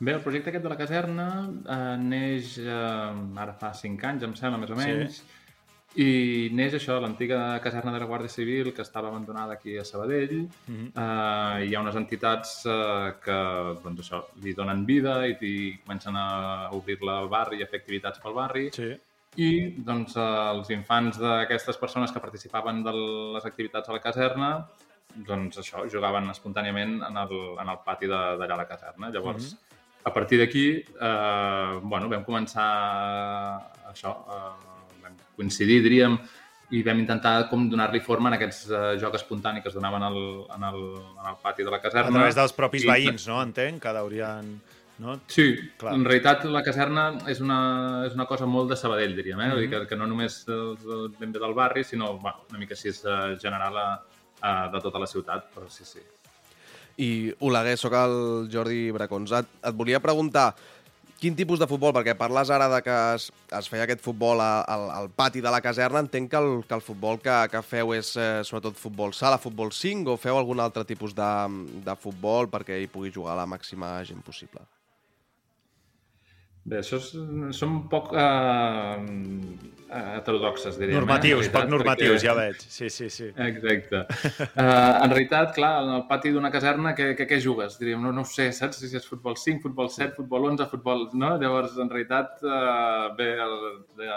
[0.00, 4.36] Bé, el projecte aquest de la caserna eh, neix eh, ara fa 5 anys, em
[4.36, 5.39] sembla, més o Sí.
[5.96, 10.46] I neix això, l'antiga caserna de la Guàrdia Civil, que estava abandonada aquí a Sabadell.
[10.68, 10.92] Mhm.
[10.94, 13.38] eh, hi ha unes entitats eh, que
[13.82, 17.80] doncs això, li donen vida i, i comencen a obrir-la al barri i a fer
[17.80, 18.70] activitats pel barri.
[18.72, 18.92] Sí.
[19.36, 22.92] I doncs, eh, els infants d'aquestes persones que participaven de
[23.34, 24.66] les activitats a la caserna
[25.26, 29.10] doncs això, jugaven espontàniament en el, en el pati de- d'allà a la caserna.
[29.10, 29.56] Llavors,
[30.04, 32.68] a partir d'aquí, eh, bueno, vam començar
[33.90, 34.69] això, eh, vam
[35.40, 36.18] coincidir, diríem,
[36.70, 40.18] i vam intentar com donar-li forma en aquests eh, jocs espontanis que es donaven al,
[40.54, 40.82] en, el,
[41.18, 42.12] en el pati de la A caserna.
[42.20, 43.40] través dels propis I- veïns, no?
[43.42, 44.60] Entenc, que haurien...
[45.00, 45.14] No?
[45.32, 45.94] Sí, Clar.
[45.96, 49.46] En realitat la caserna és una, és una cosa molt de Sabadell, diríem, eh?
[49.46, 49.54] Mm -hmm.
[49.56, 50.44] Vull dir que, que no només
[51.18, 53.86] ben bé del barri, sinó bueno, una mica així eh, general a,
[54.42, 56.00] a, de tota la ciutat, però sí, sí.
[56.98, 59.32] I Oleguer, sóc el Jordi Bracons.
[59.32, 60.54] Et, et volia preguntar
[61.20, 63.28] quin tipus de futbol, perquè parles ara de que es,
[63.58, 66.78] es feia aquest futbol a, al, al pati de la caserna, entenc que el, que
[66.78, 70.64] el futbol que, que feu és eh, sobretot futbol sala, futbol 5, o feu algun
[70.64, 71.30] altre tipus de,
[71.84, 74.64] de futbol perquè hi pugui jugar la màxima gent possible?
[76.70, 77.10] Bé, això és,
[77.58, 81.00] són poc eh, heterodoxes, diríem.
[81.00, 81.48] Normatius, eh?
[81.48, 82.60] En realitat, poc normatius, perquè- ja veig.
[82.76, 83.30] Sí, sí, sí.
[83.46, 84.02] Exacte.
[84.38, 87.74] Uh, en realitat, clar, en el pati d'una caserna, què, què, què jugues?
[87.80, 91.08] Diríem, no, no ho sé, saps si és futbol 5, futbol 7, futbol 11, futbol...
[91.18, 91.32] No?
[91.42, 93.56] Llavors, en realitat, uh, bé, el,
[93.98, 94.12] de,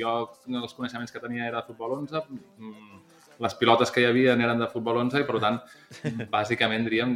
[0.00, 0.16] jo
[0.64, 3.03] els coneixements que tenia era de futbol 11, mm,
[3.42, 5.58] les pilotes que hi havia eren de futbol 11 i, per tant,
[6.34, 7.14] bàsicament, diríem,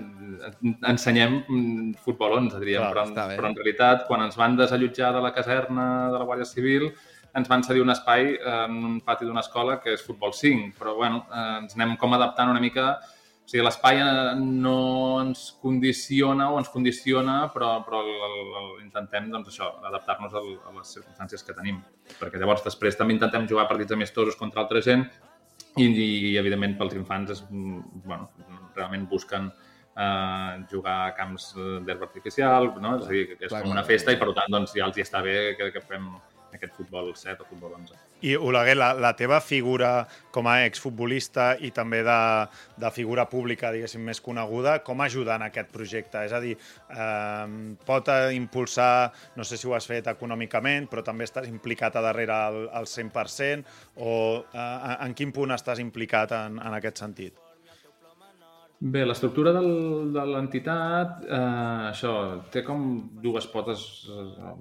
[0.88, 5.12] ensenyem mm, futbol 11, diríem, Clar, però, en, però en realitat, quan ens van desallotjar
[5.16, 6.90] de la caserna de la Guàrdia Civil,
[7.36, 10.96] ens van cedir un espai en un pati d'una escola que és futbol 5, però
[10.96, 12.90] bueno, eh, ens anem com adaptant una mica.
[13.48, 14.78] O sigui, l'espai eh, no
[15.22, 20.42] ens condiciona o ens condiciona, però, però el, el, el, intentem doncs, això, adaptar-nos a
[20.42, 21.80] les circumstàncies que tenim.
[22.18, 25.06] Perquè llavors després també intentem jugar partits amistosos contra altra gent
[25.84, 28.30] i, i evidentment pels infants és, mm, bueno,
[28.76, 32.96] realment busquen eh, jugar a camps eh, d'herba artificial, no?
[32.98, 34.98] és a dir, que és Clar, com una festa i per tant doncs, ja els
[34.98, 36.10] hi està bé que, que fem
[36.54, 37.98] aquest futbol 7 o futbol 11.
[38.20, 40.02] I, Oleguer, la, la teva figura
[40.34, 42.18] com a exfutbolista i també de,
[42.82, 46.24] de figura pública, diguéssim, més coneguda, com ajuda en aquest projecte?
[46.26, 46.56] És a dir,
[46.90, 52.04] eh, pot impulsar, no sé si ho has fet econòmicament, però també estàs implicat a
[52.08, 54.14] darrere al, al 100%, o
[54.50, 57.44] eh, en quin punt estàs implicat en, en aquest sentit?
[58.78, 62.12] Bé, l'estructura de l'entitat, eh, això,
[62.54, 62.84] té com
[63.22, 64.52] dues potes, eh,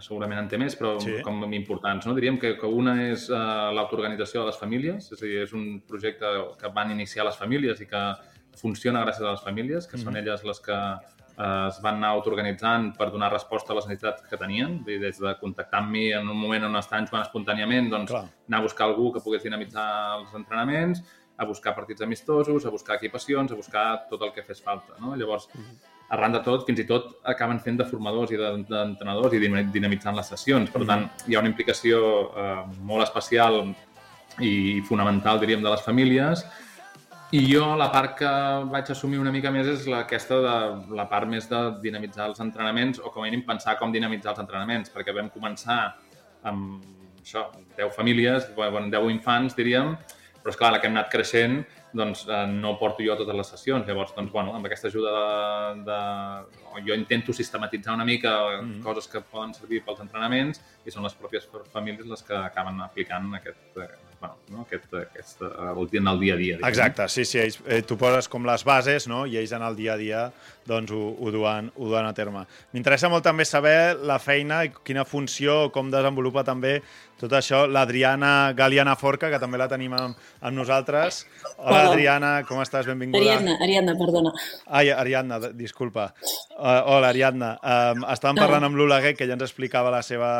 [0.00, 1.20] segurament en té més, però Sí.
[1.22, 2.06] com importants.
[2.06, 2.14] No?
[2.14, 5.80] Diríem que, que una és eh, l'autoorganització de les famílies, és a dir, és un
[5.86, 6.26] projecte
[6.60, 8.02] que van iniciar les famílies i que
[8.56, 12.94] funciona gràcies a les famílies, que són elles les que eh, es van anar autoorganitzant
[12.96, 16.28] per donar resposta a les necessitats que tenien, dir, des de contactar amb mi en
[16.28, 18.24] un moment on estaven jugant espontàniament, doncs Clar.
[18.48, 21.02] anar a buscar algú que pogués dinamitzar els entrenaments,
[21.36, 24.94] a buscar partits amistosos, a buscar equipacions, a buscar tot el que fes falta.
[24.98, 25.14] No?
[25.16, 25.50] Llavors,
[26.10, 29.70] arran de tot, fins i tot acaben fent de formadors i de- d'entrenadors i dinam-
[29.72, 30.70] dinamitzant les sessions.
[30.70, 31.98] Per tant, hi ha una implicació
[32.36, 33.74] eh, molt especial
[34.40, 36.44] i fonamental, diríem, de les famílies.
[37.32, 38.28] I jo la part que
[38.70, 42.38] vaig assumir una mica més és la, aquesta de la part més de dinamitzar els
[42.40, 45.96] entrenaments o com a mínim pensar com dinamitzar els entrenaments, perquè vam començar
[46.46, 46.84] amb
[47.20, 49.96] això, 10 famílies, bueno, 10 infants, diríem,
[50.46, 51.56] però és clar, la que hem anat creixent,
[51.98, 53.88] doncs eh, no porto jo totes les sessions.
[53.88, 55.96] Llavors, doncs, bueno, amb aquesta ajuda de, de...
[56.86, 58.82] Jo intento sistematitzar una mica mm -hmm.
[58.84, 63.34] coses que poden servir pels entrenaments i són les pròpies famílies les que acaben aplicant
[63.34, 63.74] aquest,
[64.20, 64.62] bueno, no?
[64.62, 66.56] aquest, aquest, eh, el, en el dia a dia.
[66.56, 66.68] diguem.
[66.68, 69.76] Exacte, sí, sí, ells, eh, tu poses com les bases, no?, i ells en el
[69.76, 70.26] dia a dia
[70.66, 72.42] doncs ho, ho, duen, ho duen a terme.
[72.74, 76.80] M'interessa molt també saber la feina i quina funció, com desenvolupa també
[77.20, 81.22] tot això l'Adriana Galiana Forca, que també la tenim amb, amb nosaltres.
[81.56, 81.84] Hola, Hola.
[81.92, 82.88] Adriana, com estàs?
[82.90, 83.22] Benvinguda.
[83.22, 84.34] Ariadna, Ariadna, perdona.
[84.66, 86.10] Ai, Ariadna, disculpa.
[86.56, 87.54] Uh, hola, Ariadna.
[87.62, 90.30] Um, estàvem parlant amb l'Oleguer, que ja ens explicava la seva,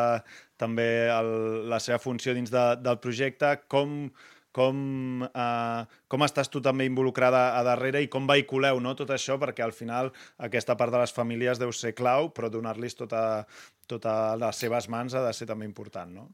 [0.61, 1.31] també el,
[1.71, 3.53] la seva funció dins de, del projecte.
[3.73, 4.09] Com,
[4.57, 4.79] com,
[5.27, 9.37] uh, com estàs tu també involucrada a darrere i com vehiculeu no, tot això?
[9.43, 10.13] Perquè al final
[10.49, 13.23] aquesta part de les famílies deu ser clau, però donar-los tota,
[13.91, 16.31] tota les seves mans ha de ser també important, no?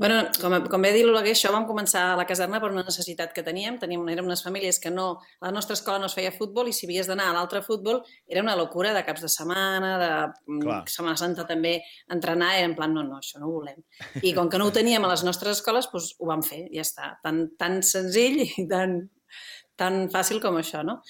[0.00, 3.34] Bueno, com, com bé dir l'Oleguer, això vam començar a la caserna per una necessitat
[3.36, 3.76] que teníem.
[3.78, 5.20] teníem érem unes famílies que no...
[5.40, 8.00] A la nostra escola no es feia futbol i si havies d'anar a l'altre futbol
[8.26, 10.10] era una locura de caps de setmana, de
[10.48, 10.80] mm, Clar.
[10.90, 11.76] Setmana Santa també
[12.10, 13.82] entrenar, era en plan, no, no, això no ho volem.
[14.22, 16.86] I com que no ho teníem a les nostres escoles, doncs ho vam fer, ja
[16.86, 17.12] està.
[17.22, 19.04] Tan, tan senzill i tan,
[19.78, 21.02] tan fàcil com això, no?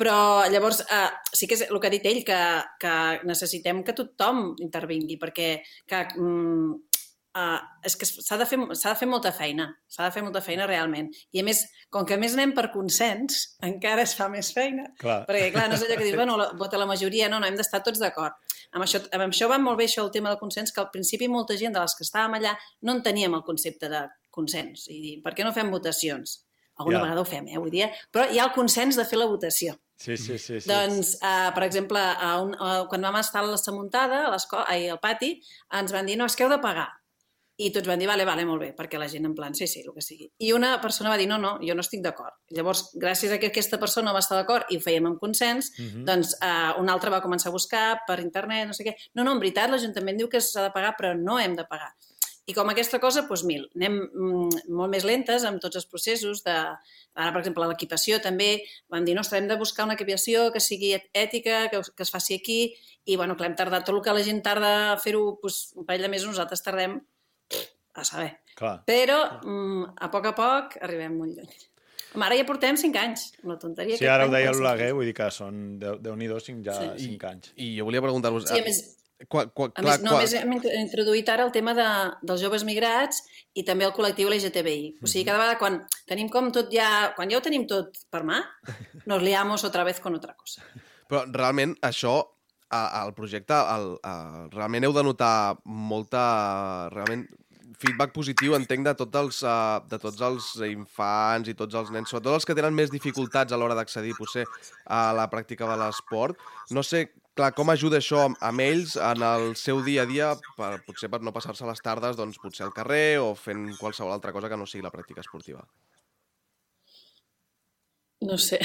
[0.00, 2.38] Però llavors eh, sí que és el que ha dit ell, que,
[2.80, 2.92] que
[3.28, 6.89] necessitem que tothom intervingui, perquè que, mm,
[7.38, 10.66] uh, és que s'ha de, fer, de fer molta feina, s'ha de fer molta feina
[10.68, 11.10] realment.
[11.34, 14.88] I a més, com que a més anem per consens, encara es fa més feina.
[15.00, 15.22] Clar.
[15.28, 17.58] Perquè, clar, no és allò que dius, bueno, la, vota la majoria, no, no, hem
[17.58, 18.36] d'estar tots d'acord.
[18.70, 21.28] Amb això, amb això va molt bé això el tema del consens, que al principi
[21.28, 22.54] molta gent de les que estàvem allà
[22.86, 24.86] no en teníem el concepte de consens.
[24.90, 26.44] I dir, per què no fem votacions?
[26.80, 27.02] Alguna Ja.
[27.04, 29.74] vegada ho fem, eh, avui dia, però hi ha el consens de fer la votació.
[30.00, 30.60] Sí, sí, sí.
[30.62, 30.68] sí.
[30.68, 34.64] Doncs, uh, per exemple, a un, uh, quan vam estar a la Samuntada, a l'escola,
[34.66, 35.34] ai, al pati,
[35.76, 36.88] ens van dir, no, és que heu de pagar.
[37.60, 39.82] I tots van dir, vale, vale, molt bé, perquè la gent en plan, sí, sí,
[39.84, 40.30] el que sigui.
[40.46, 42.38] I una persona va dir, no, no, jo no estic d'acord.
[42.56, 45.84] Llavors, gràcies a que aquesta persona va estar d'acord i ho fèiem amb consens, Mhm.
[45.84, 46.04] mm -hmm.
[46.04, 48.94] doncs uh, un altre va començar a buscar per internet, no sé què.
[49.14, 51.92] No, no, en veritat, l'Ajuntament diu que s'ha de pagar, però no hem de pagar.
[52.46, 56.42] I com aquesta cosa, doncs mil, anem mm, molt més lentes amb tots els processos
[56.42, 56.56] de...
[57.14, 60.94] Ara, per exemple, l'equipació també, vam dir, no, hem de buscar una equipació que sigui
[61.12, 64.22] ètica, que, que es faci aquí, i, bueno, clar, hem tardat tot el que la
[64.22, 67.00] gent tarda a fer-ho doncs, un parell de mesos, nosaltres tardem
[67.94, 68.38] a saber.
[68.56, 68.82] Clar.
[68.86, 71.50] Però mm, a poc a poc arribem molt lluny.
[72.14, 73.96] Home, ara ja portem 5 anys, una tonteria.
[73.96, 74.96] Sí, ara ho deia l'Oleguer, anys.
[74.98, 77.04] vull dir que són, Déu- Déu-n'hi-do, cinc, ja Sí.
[77.04, 77.52] cinc anys.
[77.56, 78.48] I jo volia preguntar-vos...
[78.50, 78.96] Sí, a més,
[79.28, 81.74] Qua, qua, A clar, més, no, qua- a més hem int- introduït ara el tema
[81.76, 81.84] de,
[82.24, 83.18] dels joves migrats
[83.52, 84.94] i també el col·lectiu LGTBI.
[85.04, 85.76] O sigui, cada vegada quan
[86.08, 87.12] tenim com tot ja...
[87.14, 88.38] Quan ja ho tenim tot per mà,
[89.10, 90.64] nos liamos otra vez con otra cosa.
[91.06, 92.14] Però realment això,
[92.70, 96.24] al projecte, el, a, realment heu de notar molta...
[96.94, 97.26] Realment,
[97.80, 99.38] feedback positiu, entenc, de tots els,
[99.88, 103.58] de tots els infants i tots els nens, sobretot els que tenen més dificultats a
[103.60, 104.44] l'hora d'accedir, potser,
[104.84, 106.40] a la pràctica de l'esport.
[106.76, 107.06] No sé,
[107.38, 111.22] clar, com ajuda això amb ells en el seu dia a dia, per, potser per
[111.24, 114.68] no passar-se les tardes, doncs, potser al carrer o fent qualsevol altra cosa que no
[114.68, 115.64] sigui la pràctica esportiva.
[118.20, 118.58] No sé.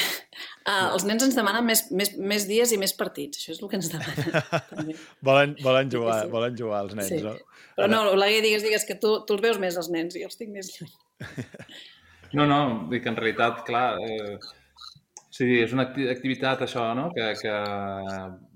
[0.67, 3.39] Uh, els nens ens demanen més, més, més dies i més partits.
[3.39, 4.33] Això és el que ens demanen.
[4.71, 4.95] també.
[5.23, 6.31] Volen, volen, jugar, Sí, sí.
[6.33, 7.21] volen jugar els nens, Sí.
[7.23, 7.35] no?
[7.75, 10.35] Però no, Oleguer, digues, digues que tu, tu els veus més els nens i els
[10.39, 10.91] tinc més lluny.
[12.35, 12.57] No, no,
[12.91, 14.33] dic que en realitat, clar, eh,
[15.31, 17.53] sí, és una acti- activitat això, no?, que, que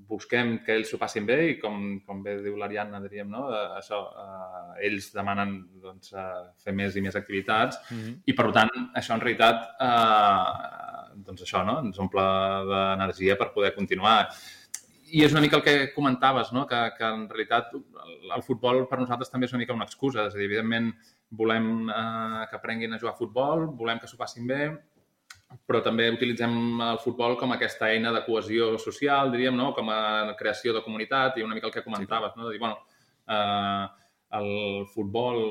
[0.10, 3.66] busquem que ells s'ho passin bé i com, com bé diu l'Ariadna, diríem, no?, eh,
[3.78, 8.16] això, eh, ells demanen doncs, eh, fer més i més activitats Mhm.
[8.26, 12.26] i, per tant, això en realitat, eh, doncs això, no?, ens omple
[12.72, 14.24] d'energia per poder continuar.
[15.12, 16.68] I és una mica el que comentaves, no?
[16.70, 17.82] que, que en realitat el,
[18.36, 20.28] el futbol per nosaltres també és una mica una excusa.
[20.28, 20.92] És a dir, evidentment
[21.32, 24.68] volem eh, que aprenguin a jugar a futbol, volem que s'ho passin bé,
[25.66, 26.54] però també utilitzem
[26.86, 29.72] el futbol com aquesta eina de cohesió social, diríem, no?
[29.74, 32.46] com a creació de comunitat i una mica el que comentaves, no?
[32.48, 32.78] de dir, bueno,
[33.28, 33.88] eh,
[34.40, 35.42] el futbol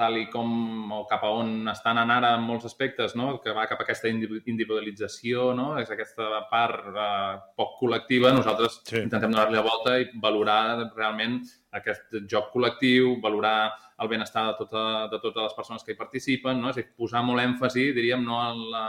[0.00, 0.48] tal i com
[0.96, 3.34] o cap a on estan anant ara en molts aspectes, no?
[3.44, 5.74] que va cap a aquesta individu- individualització, no?
[5.78, 9.02] és aquesta part eh, poc col·lectiva, nosaltres Sí.
[9.04, 11.40] intentem donar-li la volta i valorar realment
[11.76, 16.60] aquest joc col·lectiu, valorar el benestar de, tota, de totes les persones que hi participen,
[16.60, 16.70] no?
[16.72, 18.84] és a dir, posar molt èmfasi, diríem, no en la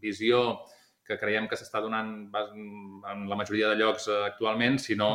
[0.00, 0.62] visió
[1.04, 5.10] que creiem que s'està donant en la majoria de llocs eh, actualment, sinó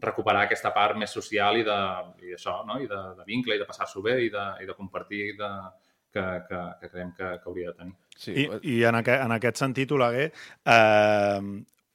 [0.00, 1.78] recuperar aquesta part més social i de,
[2.26, 2.80] i això, no?
[2.80, 5.50] I de, de vincle i de passar-s'ho bé i de, i de compartir de,
[6.12, 7.96] que, que, que creiem que, que hauria de tenir.
[8.16, 10.30] Sí, I, i en, aquest, en aquest sentit, Oleguer,
[10.74, 11.40] eh,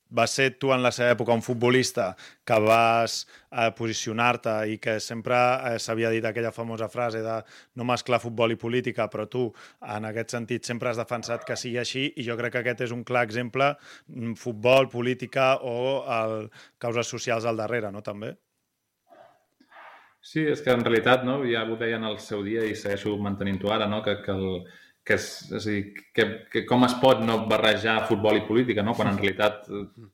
[0.10, 2.12] vas ser tu en la seva època un futbolista
[2.46, 3.18] que vas
[3.52, 7.36] eh, posicionar-te i que sempre eh, s'havia dit aquella famosa frase de
[7.76, 9.48] no mesclar futbol i política, però tu
[9.82, 12.96] en aquest sentit sempre has defensat que sigui així i jo crec que aquest és
[12.96, 13.74] un clar exemple
[14.08, 15.78] mm, futbol, política o
[16.22, 18.04] el, causes socials al darrere, no?
[18.06, 18.36] També.
[20.26, 23.14] Sí, és que en realitat, no, ja ho deia en el seu dia i segueixo
[23.22, 24.64] mantenint-ho ara, no, que, que, el,
[25.06, 25.82] que, és, és a dir,
[26.16, 29.68] que, que com es pot no barrejar futbol i política, no, quan en realitat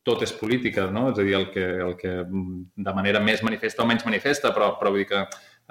[0.03, 1.07] tot és política, no?
[1.13, 4.73] és a dir, el que, el que de manera més manifesta o menys manifesta, però,
[4.79, 5.23] però vull dir que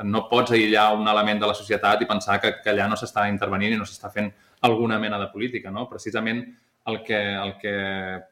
[0.08, 3.26] no pots aïllar un element de la societat i pensar que, que allà no s'està
[3.28, 4.32] intervenint i no s'està fent
[4.64, 5.70] alguna mena de política.
[5.70, 5.84] No?
[5.90, 6.40] Precisament
[6.88, 7.76] el que, el que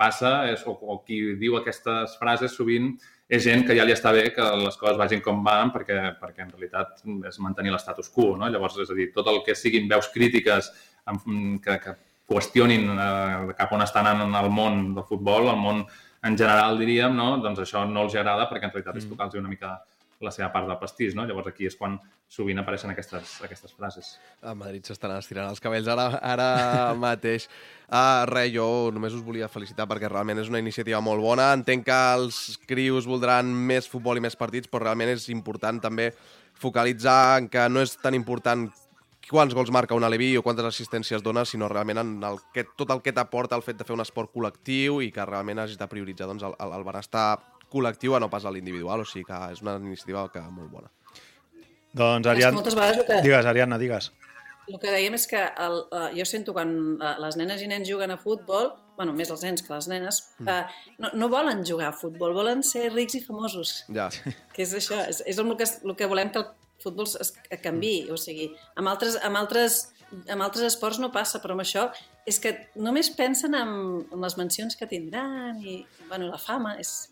[0.01, 2.94] passa és, o, o qui diu aquestes frases sovint
[3.29, 6.47] és gent que ja li està bé que les coses vagin com van perquè, perquè
[6.47, 8.35] en realitat és mantenir l'estatus quo.
[8.41, 8.49] No?
[8.49, 10.71] Llavors, és a dir, tot el que siguin veus crítiques
[11.05, 11.95] amb- que, que
[12.29, 15.85] qüestionin eh, cap on està anant el món del futbol, el món
[16.25, 17.37] en general, diríem, no?
[17.45, 19.77] doncs això no els agrada perquè en realitat és tocar-los una mica
[20.21, 21.14] la seva part del pastís.
[21.14, 21.25] No?
[21.29, 21.95] Llavors aquí és quan
[22.29, 24.17] sovint apareixen aquestes, aquestes frases.
[24.43, 26.49] A Madrid s'estan estirant els cabells ara, ara
[26.99, 27.47] mateix.
[27.88, 31.53] Uh, res, jo només us volia felicitar perquè realment és una iniciativa molt bona.
[31.57, 36.11] Entenc que els crios voldran més futbol i més partits, però realment és important també
[36.59, 38.66] focalitzar en que no és tan important
[39.29, 42.92] quants gols marca un Alevi o quantes assistències dona, sinó realment en el que, tot
[42.92, 45.88] el que t'aporta el fet de fer un esport col·lectiu i que realment hagis de
[45.88, 47.27] prioritzar doncs, el, el, el benestar
[47.72, 50.92] col·lectiu a no pas a l'individual, o sigui que és una iniciativa que molt bona.
[51.96, 52.61] Doncs, Ariadna...
[52.61, 54.12] moltes vegades Digues, Ariadna, digues.
[54.68, 57.88] El que dèiem és que el, uh, jo sento quan uh, les nenes i nens
[57.88, 60.62] juguen a futbol, bueno, més els nens que les nenes, uh,
[61.00, 63.83] no, no volen jugar a futbol, volen ser rics i famosos.
[63.94, 64.11] Ja.
[64.54, 66.48] Que és això, és, és el, que, el que volem que el
[66.83, 68.09] futbol es, canvi.
[68.12, 69.81] O sigui, amb altres, amb, altres,
[70.28, 71.88] amb altres esports no passa, però amb això
[72.28, 73.70] és que només pensen en,
[74.12, 76.76] en les mencions que tindran i bueno, la fama.
[76.83, 77.09] És,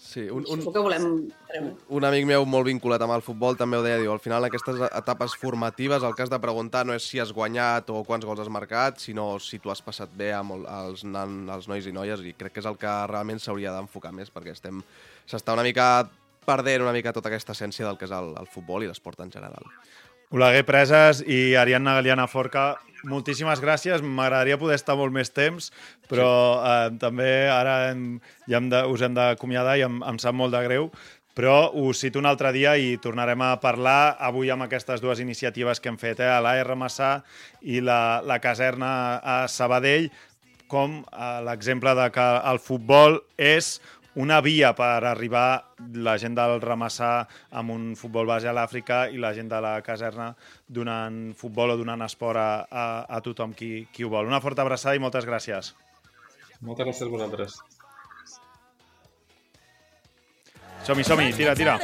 [0.00, 1.02] Sí, un, un, que volem
[1.46, 1.74] treure.
[1.92, 4.78] un amic meu molt vinculat amb el futbol també ho deia, diu, al final aquestes
[4.88, 8.40] etapes formatives el que has de preguntar no és si has guanyat o quants gols
[8.40, 11.92] has marcat, sinó si tu has passat bé amb el- els, nan, els nois i
[11.92, 14.80] noies i crec que és el que realment s'hauria d'enfocar més perquè estem
[15.28, 16.08] s'està una mica
[16.48, 19.30] perdent una mica tota aquesta essència del que és el, el futbol i l'esport en
[19.30, 19.68] general.
[20.32, 22.76] Oleguer Preses i Ariadna Galiana Forca,
[23.08, 24.02] moltíssimes gràcies.
[24.02, 25.70] M'agradaria poder estar molt més temps,
[26.10, 30.36] però eh, també ara hem, ja hem de, us hem d'acomiadar i em, em sap
[30.36, 30.90] molt de greu,
[31.34, 35.80] però us cito un altre dia i tornarem a parlar avui amb aquestes dues iniciatives
[35.80, 37.20] que hem fet, eh, l'AR Massà
[37.62, 38.90] i la, la caserna
[39.22, 40.10] a Sabadell,
[40.70, 43.78] com eh, l'exemple de que el futbol és
[44.14, 49.20] una via per arribar la gent del Ramassà amb un futbol base a l'Àfrica i
[49.22, 50.32] la gent de la caserna
[50.66, 54.26] donant futbol o donant esport a, a, a tothom qui, qui ho vol.
[54.26, 55.74] Una forta abraçada i moltes gràcies.
[56.60, 57.60] Moltes gràcies a vosaltres.
[60.84, 61.78] Som-hi, som-hi, tira, tira.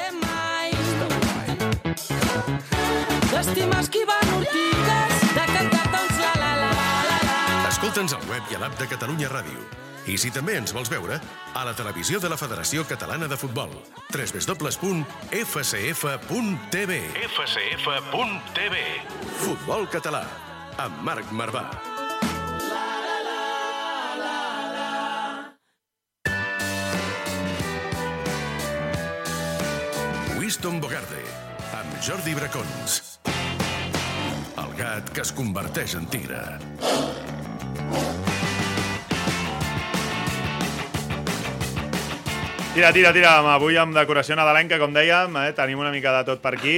[3.31, 6.05] D'estimar esquivant ortigues, de cantar la
[6.41, 7.67] la la la la.
[7.71, 9.86] Escolta'ns al web i a l'app de Catalunya Ràdio.
[10.07, 11.19] I si també ens vols veure,
[11.55, 13.71] a la televisió de la Federació Catalana de Futbol.
[14.15, 15.33] www.fcf.tv
[17.27, 18.77] fcf.tv
[19.43, 20.23] Futbol català,
[20.79, 21.67] amb Marc Marvà.
[30.39, 31.25] Winston Bogarde,
[31.75, 33.19] amb Jordi Bracons.
[34.57, 36.45] El gat que es converteix en tigre.
[42.77, 43.31] Tira, tira, tira.
[43.55, 45.53] Avui amb decoració nadalenca, com dèiem, eh?
[45.57, 46.75] tenim una mica de tot per aquí.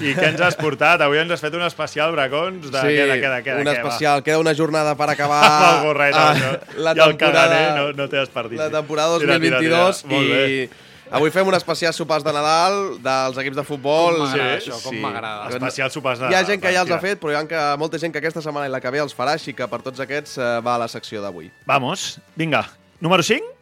[0.00, 1.02] I què ens has portat?
[1.04, 3.68] Avui ens has fet un especial, Bracons, de sí, què, de què, de què, un
[3.68, 4.22] què, especial.
[4.24, 5.42] Queda una jornada per acabar...
[5.74, 6.54] El gorret, ah, això.
[6.80, 8.62] la I el temporada, caganer, no, no té desperdici.
[8.62, 10.14] la temporada Tira, tira, 2022 tira.
[10.14, 10.42] Molt bé.
[10.48, 14.16] i avui fem un especial sopars de Nadal dels equips de futbol.
[14.16, 15.50] Com m'agrada això, com m'agrada.
[15.58, 16.96] Especial sopars de Hi ha gent que ja els Tira.
[17.02, 19.04] ha fet, però hi ha que, molta gent que aquesta setmana i la que ve
[19.04, 21.52] els farà, així que per tots aquests eh, va a la secció d'avui.
[21.68, 22.64] Vamos, vinga.
[23.04, 23.53] Número 5?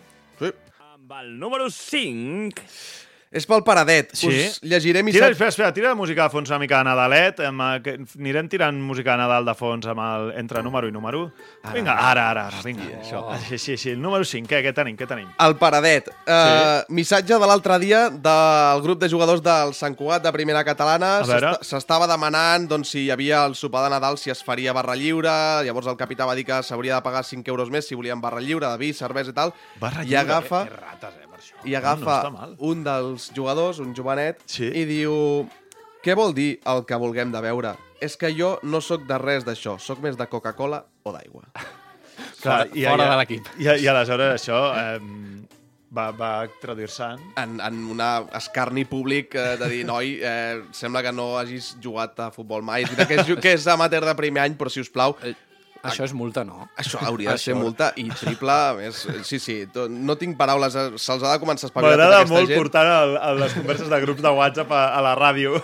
[1.13, 1.19] Sí.
[1.19, 2.63] Amb el número 5...
[3.33, 4.11] És pel paradet.
[4.13, 4.29] Sí?
[4.29, 5.35] Us llegiré Tira, missatges...
[5.39, 7.39] espera, espera, tira música de fons una mica de Nadalet.
[7.49, 11.23] Amb, que anirem tirant música de Nadal de fons amb el, entre número i número.
[11.73, 12.91] Vinga, ara, ara, ara, vinga.
[13.01, 13.25] Això.
[13.47, 13.95] Sí, sí, sí.
[13.95, 15.31] El número 5, què, què tenim, què tenim?
[15.41, 16.13] El paradet.
[16.27, 21.15] Uh, Missatge de l'altre dia del grup de jugadors del Sant Cugat de Primera Catalana.
[21.65, 25.33] S'estava demanant doncs, si hi havia el sopar de Nadal, si es faria barra lliure.
[25.65, 28.45] Llavors el capità va dir que s'hauria de pagar 5 euros més si volien barra
[28.45, 29.57] lliure, de vi, cervesa i tal.
[29.81, 30.81] Barra I lliure, agafa, eh?
[30.83, 31.32] Rates, eh.
[31.65, 34.67] I agafa No, no un dels jugadors, un jovenet, Sí.
[34.69, 35.49] i diu...
[36.03, 37.77] Què vol dir el que vulguem de veure?
[38.03, 41.45] És que jo no sóc de res d'això, sóc més de Coca-Cola o d'aigua.
[42.43, 43.47] Fora- fora de l'equip.
[43.63, 44.99] I, I aleshores això eh,
[45.95, 46.31] va, va
[46.61, 47.23] traduir-se en...
[47.39, 52.19] en, en una escarni públic eh, de dir, noi, eh, sembla que no hagis jugat
[52.19, 52.83] a futbol mai.
[52.83, 55.15] És que és, que és amateur de primer any, però si us plau,
[55.83, 56.69] Això és multa, no?
[56.79, 58.53] això hauria de ser multa i triple.
[58.55, 59.57] A més, sí, sí,
[59.91, 62.61] no tinc paraules, eh, se'ls ha de començar a espavilar tota M'agrada molt gent.
[62.61, 65.59] portar el, el, les converses de grups de WhatsApp a, a la ràdio.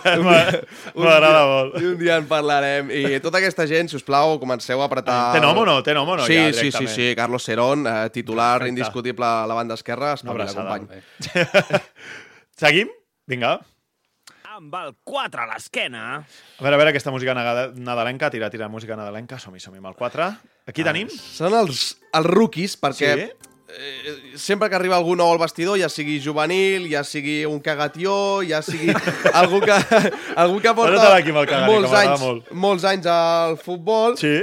[0.99, 1.79] M'agrada molt.
[1.79, 2.91] I un dia en parlarem.
[2.91, 5.19] I tota aquesta gent, si us plau, comenceu a apretar...
[5.37, 5.79] Té nom o no?
[5.87, 7.09] Té nom o no, Sí, ja, sí, sí, sí.
[7.15, 8.75] Carlos Serón, eh, titular Perfecte.
[8.75, 10.15] indiscutible a la banda esquerra.
[10.23, 10.79] Una Espavila, abraçada.
[10.79, 11.83] company.
[12.59, 12.89] Seguim?
[13.27, 13.59] Vinga.
[14.59, 16.01] Amb el 4 a l'esquena.
[16.19, 19.87] A veure, a veure, aquesta música nada- nadalenca, tira, tira música nadalenca, som-hi, som-hi amb
[19.87, 20.25] el 4.
[20.67, 21.07] Aquí tenim?
[21.09, 23.29] Són els, els rookies, perquè Sí?
[23.69, 28.41] eh, sempre que arriba algú nou al vestidor, ja sigui juvenil, ja sigui un cagatió,
[28.43, 28.91] ja sigui
[29.33, 29.71] algú que,
[30.35, 31.07] algú que porta
[31.65, 32.51] molts, anys, molt.
[32.51, 34.41] molts anys al futbol, Sí?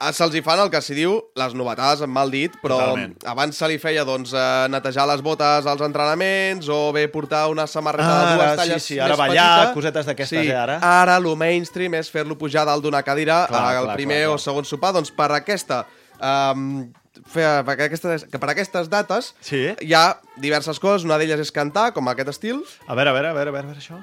[0.00, 3.14] Eh, se'ls hi fan el que s'hi diu les novetades, en mal dit, però Totalment.
[3.28, 7.66] abans se li feia doncs, eh, netejar les botes als entrenaments o bé portar una
[7.66, 9.74] samarreta de Ara, dues sí, talles sí, ara més ballar, petita.
[9.74, 10.78] cosetes d'aquestes, sí, eh, ara.
[10.82, 14.36] Ara el mainstream és fer-lo pujar dalt d'una cadira Clar, al clar, primer clar, o
[14.38, 14.44] clar.
[14.48, 15.84] segon sopar, doncs per aquesta...
[16.20, 16.92] Um,
[17.32, 19.74] fer, per, aquestes, que per aquestes dates Sí?
[19.80, 22.60] hi ha diverses coses, una d'elles és cantar, com aquest estil.
[22.86, 24.00] A veure, a veure, a veure, a veure, a veure això.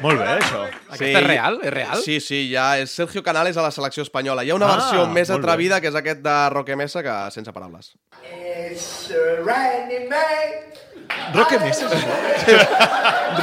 [0.00, 0.67] Molt bé, això.
[0.88, 1.58] Aquesta és real?
[1.62, 2.02] És real?
[2.02, 4.44] Sí, sí, ja és Sergio Canales a la selecció espanyola.
[4.44, 5.48] Hi ha una Ah, versió més molt bé.
[5.50, 7.92] atrevida, que és aquest de Roque Mesa, que sense paraules.
[11.32, 12.66] Roque Mesa, és això?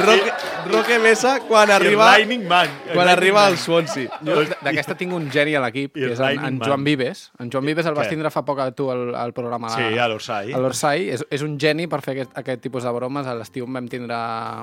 [0.04, 0.32] Roque,
[0.70, 2.66] Roque Mesa, quan arriba, Lightning Man.
[2.86, 4.18] El quan Lightning arriba al Swansea.
[4.62, 6.58] D'aquesta tinc un geni a l'equip, que és en, en.
[6.62, 7.24] Joan Vives.
[7.42, 9.70] En Joan Vives el vas tindre fa poc a tu al, al programa.
[9.74, 10.52] Sí, a l'Orsai.
[10.54, 11.08] A l'Orsai.
[11.16, 13.26] És, és un geni per fer aquest, aquest tipus de bromes.
[13.26, 14.18] A l'estiu vam tindre,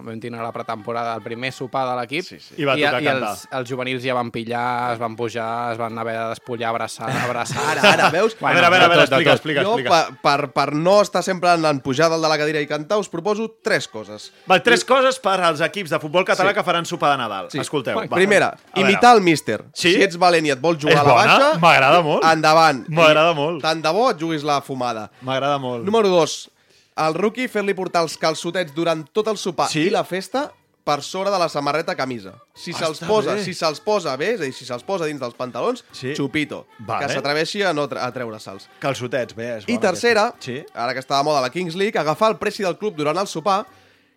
[0.08, 2.28] vam tindre la pretemporada, el primer sopar de l'equip.
[2.28, 2.60] Sí, sí.
[2.62, 3.30] I va tocar i cantar.
[3.32, 7.10] els, els juvenils ja van pillar, es van pujar, es van haver de despullar, abraçar,
[7.24, 7.64] abraçar.
[7.72, 8.36] Ara, ara, veus?
[8.42, 10.08] A veure, a veure, a veure, explica, explica, jo, explica.
[10.22, 12.98] per, per, per no estar sempre en, en pujar dalt de la cadira i cantar,
[13.00, 14.32] us proposo tres coses.
[14.50, 16.56] Va, tres coses per als equips de futbol català Sí.
[16.60, 17.52] que faran sopar de Nadal.
[17.52, 17.60] Sí.
[17.60, 17.96] Escolteu.
[18.02, 18.08] Va.
[18.16, 19.64] Primera, imitar el míster.
[19.74, 19.94] Sí?
[19.96, 21.52] Si ets valent i et vols jugar És a la baixa...
[21.62, 22.24] M'agrada molt.
[22.32, 22.84] Endavant.
[22.90, 23.62] M'agrada I molt.
[23.64, 25.10] Tant de bo et juguis la fumada.
[25.22, 25.84] M'agrada molt.
[25.86, 26.50] Número dos,
[26.96, 29.88] al rookie fer-li portar els calçotets durant tot el sopar Sí?
[29.88, 30.52] i la festa
[30.84, 32.34] per sobre de la samarreta camisa.
[32.54, 33.44] Si se'ls Està posa, bé.
[33.46, 36.14] si se'ls posa bé, és a dir, si se'ls posa dins dels pantalons, Sí.
[36.16, 36.66] xupito.
[36.80, 37.06] Vale.
[37.08, 38.68] Que s'atreveixi a, no a treure-se'ls.
[38.84, 40.44] Calçotets, bé, és I tercera, aquesta.
[40.44, 40.66] Sí?
[40.74, 43.28] ara que està de moda la Kings League, agafar el preci del club durant el
[43.28, 43.66] sopar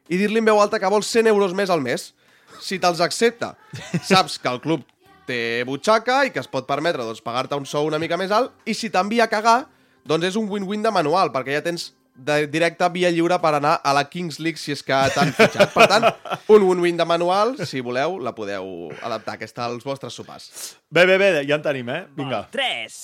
[0.09, 2.13] i dir-li en veu alta que vols 100 euros més al mes.
[2.61, 3.57] Si te'ls accepta,
[4.03, 4.83] saps que el club
[5.27, 8.53] té butxaca i que es pot permetre doncs, pagar-te un sou una mica més alt,
[8.65, 9.67] i si t'envia a cagar,
[10.07, 13.77] doncs és un win-win de manual, perquè ja tens de directe via lliure per anar
[13.85, 15.73] a la Kings League si és que t'han fitxat.
[15.75, 16.07] Per tant,
[16.55, 20.51] un win-win de manual, si voleu, la podeu adaptar aquesta als vostres sopars.
[20.91, 22.05] Bé, bé, bé, ja en tenim, eh?
[22.17, 22.47] Vinga.
[22.55, 22.97] 3.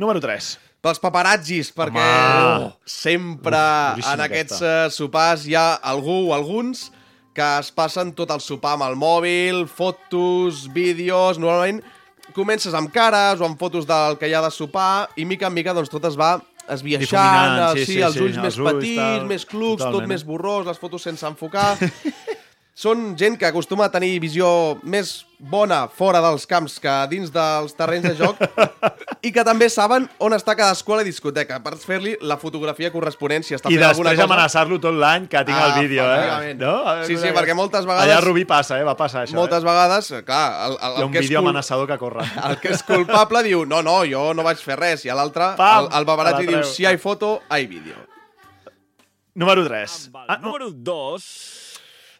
[0.00, 0.54] Número 3.
[0.86, 2.70] Pels paparazzis, perquè Home.
[2.86, 3.58] sempre
[3.98, 4.86] Uf, en aquests aquesta.
[4.86, 6.90] uh, sopars hi ha algú o alguns
[7.36, 11.36] que es passen tot el sopar amb el mòbil, fotos, vídeos...
[11.42, 11.82] Normalment
[12.34, 15.54] comences amb cares o amb fotos del que hi ha de sopar i mica en
[15.54, 16.36] mica doncs, tot es va
[16.74, 19.92] esbiaixant, sí, sí, sí, els sí, ulls els més ulls, petits, tal, més clucs, tot
[19.92, 20.12] totalment.
[20.14, 21.76] més borrós, les fotos sense enfocar...
[22.76, 24.46] Són gent que acostuma a tenir visió
[24.84, 28.36] més bona fora dels camps que dins dels terrenys de joc
[29.26, 33.46] i que també saben on està cada escola i discoteca per fer-li la fotografia corresponent
[33.48, 34.26] si està I fent alguna després cosa.
[34.28, 36.52] amenaçar-lo tot l'any que tinc el Ah, vídeo, eh?
[36.60, 36.74] No?
[37.08, 38.84] Sí, sí, perquè moltes vegades- Allà a Rubí passa, eh?
[38.84, 39.66] Va passar això, Moltes eh?
[39.70, 42.28] vegades, clar, el, el, Hi ha el un que és vídeo cul- amenaçador que corre.
[42.50, 45.54] el que és culpable diu, no, no, jo no vaig fer res, i a l'altre,
[45.56, 47.96] el, el babaratge la diu, si hi ha foto, hi vídeo.
[49.34, 50.10] Número 3.
[50.28, 51.64] Ah, número 2.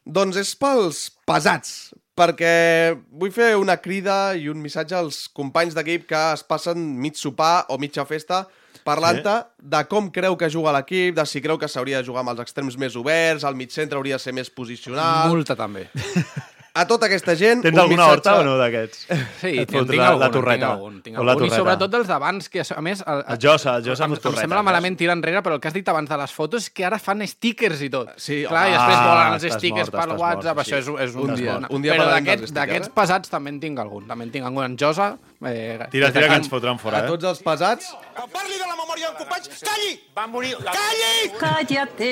[0.07, 1.73] Doncs és pels pesats,
[2.17, 7.19] perquè vull fer una crida i un missatge als companys d'equip que es passen mig
[7.19, 8.45] sopar o mitja festa
[8.87, 12.37] parlant-te de com creu que juga l'equip, de si creu que s'hauria de jugar amb
[12.37, 15.33] els extrems més oberts, el mig centre hauria de ser més posicional...
[15.33, 15.89] Multa, també.
[16.77, 17.63] a tota aquesta gent...
[17.65, 18.99] Tens un alguna missatge- horta o no d'aquests?
[19.41, 20.59] Sí, Et tinc, tinc la, algun, la torreta.
[20.61, 21.45] tinc algun, tinc algun.
[21.47, 23.03] I sobretot dels d'abans, que a més...
[23.07, 24.45] El, El Josa, el Josa em, amb em torreta.
[24.45, 26.85] sembla malament tirar enrere, però el que has dit abans de les fotos és que
[26.87, 28.13] ara fan stickers i tot.
[28.21, 30.85] Sí, Clar, i ah, després volen els stickers mort, per WhatsApp, mort, això sí.
[30.85, 32.93] és, és Un una dia- un dia Però d'aquests eh?
[32.95, 34.07] pesats també en tinc algun.
[34.07, 34.65] També en tinc algun.
[34.71, 35.15] En Josa...
[35.45, 37.09] Eh, Tira, tira, que ens fotran fora, A eh?
[37.11, 39.91] tots els pesats, Quan parli de la memòria d'un company, calli!
[40.17, 40.55] Va morir...
[40.65, 41.29] Calli!
[41.37, 42.09] Cállate.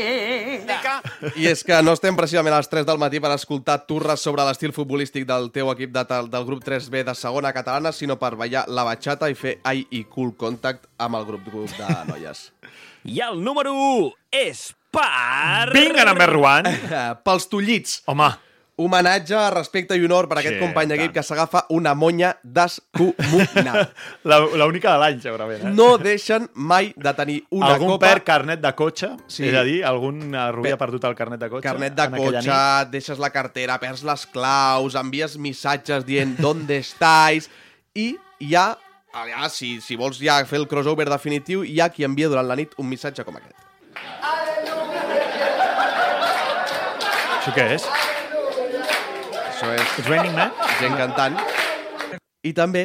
[1.40, 4.44] i és que no estem precisament a les 3 del matí per escoltar turres sobre
[4.44, 8.34] l'estil futbolístic del teu equip de, tal- del grup 3B de segona catalana, sinó per
[8.36, 12.50] ballar la batxata i fer ai i cool contact amb el grup, grup de noies.
[13.08, 14.12] I el número 1
[14.44, 15.72] és per...
[15.72, 16.70] Vinga, number one.
[17.24, 18.28] Pels tullits, Home,
[18.76, 23.84] homenatge, respecte i honor per aquest Sí, company d'equip que s'agafa una monya descomunal.
[24.30, 25.72] la- l'única de l'any, segurament, eh?
[25.76, 28.08] No deixen mai de tenir una algun copa...
[28.08, 29.46] perd carnet de cotxe, Sí.
[29.46, 31.68] és a dir, algun rubí ha perdut el carnet de cotxe.
[31.68, 32.58] Carnet de cotxe,
[32.90, 37.50] deixes la cartera, perds les claus, envies missatges dient ¿Dónde estáis?
[37.94, 38.72] I hi ha,
[39.14, 42.56] allà, si, si vols ja fer el crossover definitiu, hi ha qui envia durant la
[42.58, 43.54] nit un missatge com aquest.
[47.38, 47.86] Això què és?
[49.64, 50.50] Això és It's raining man?
[50.76, 51.36] gent cantant.
[52.44, 52.82] I també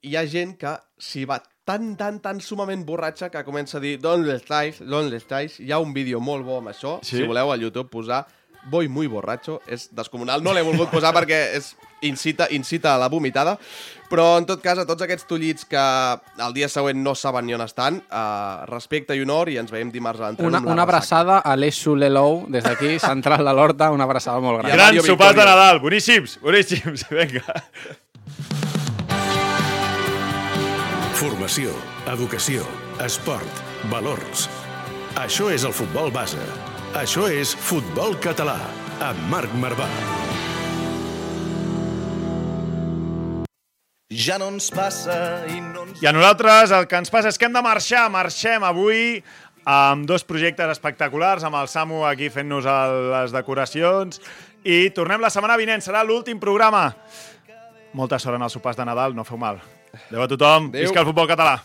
[0.00, 1.36] hi ha gent que s'hi va
[1.68, 4.78] tan, tan, tan sumament borratxa que comença a dir ¿Dónde estáis?
[4.80, 5.60] ¿Dónde estáis?
[5.60, 6.94] Hi ha un vídeo molt bo amb això.
[7.02, 7.18] Sí?
[7.18, 8.24] Si voleu a YouTube posar
[8.70, 10.42] Voy muy borracho, és descomunal.
[10.42, 13.56] No l'he volgut posar perquè és incita, incita a la vomitada,
[14.10, 15.82] però en tot cas, a tots aquests tullits que
[16.44, 19.90] el dia següent no saben ni on estan, eh, respecte i honor i ens veiem
[19.90, 20.50] dimarts a l'entrena.
[20.50, 24.40] Una, amb la una abraçada a l'Eixo Lelou, des d'aquí, central de l'Horta, una abraçada
[24.40, 24.72] molt gran.
[24.76, 25.46] Grans sopars de.
[25.46, 27.06] Nadal, boníssims, boníssims.
[27.16, 27.62] Vinga.
[31.22, 31.70] Formació,
[32.10, 32.66] educació,
[33.04, 34.48] esport, valors.
[35.22, 36.71] Això és el futbol base.
[36.92, 38.58] Això és Futbol Català,
[39.00, 39.86] amb Marc Marvà.
[44.12, 45.16] Ja no ens passa
[45.48, 46.02] i no ens...
[46.04, 48.04] I a nosaltres el que ens passa és que hem de marxar.
[48.12, 49.22] Marxem avui
[49.64, 54.20] amb dos projectes espectaculars, amb el Samu aquí fent-nos les decoracions
[54.60, 55.80] i tornem la setmana vinent.
[55.80, 56.90] Serà l'últim programa.
[57.96, 59.64] Molta sort en els sopars de Nadal, no feu mal.
[60.10, 60.68] Adéu a tothom.
[60.68, 60.90] Adéu.
[60.90, 61.62] Visca el futbol català.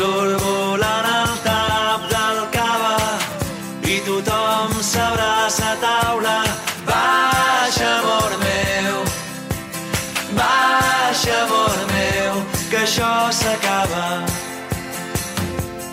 [0.00, 0.39] Ja ens tocava.
[0.39, 0.39] Sorbo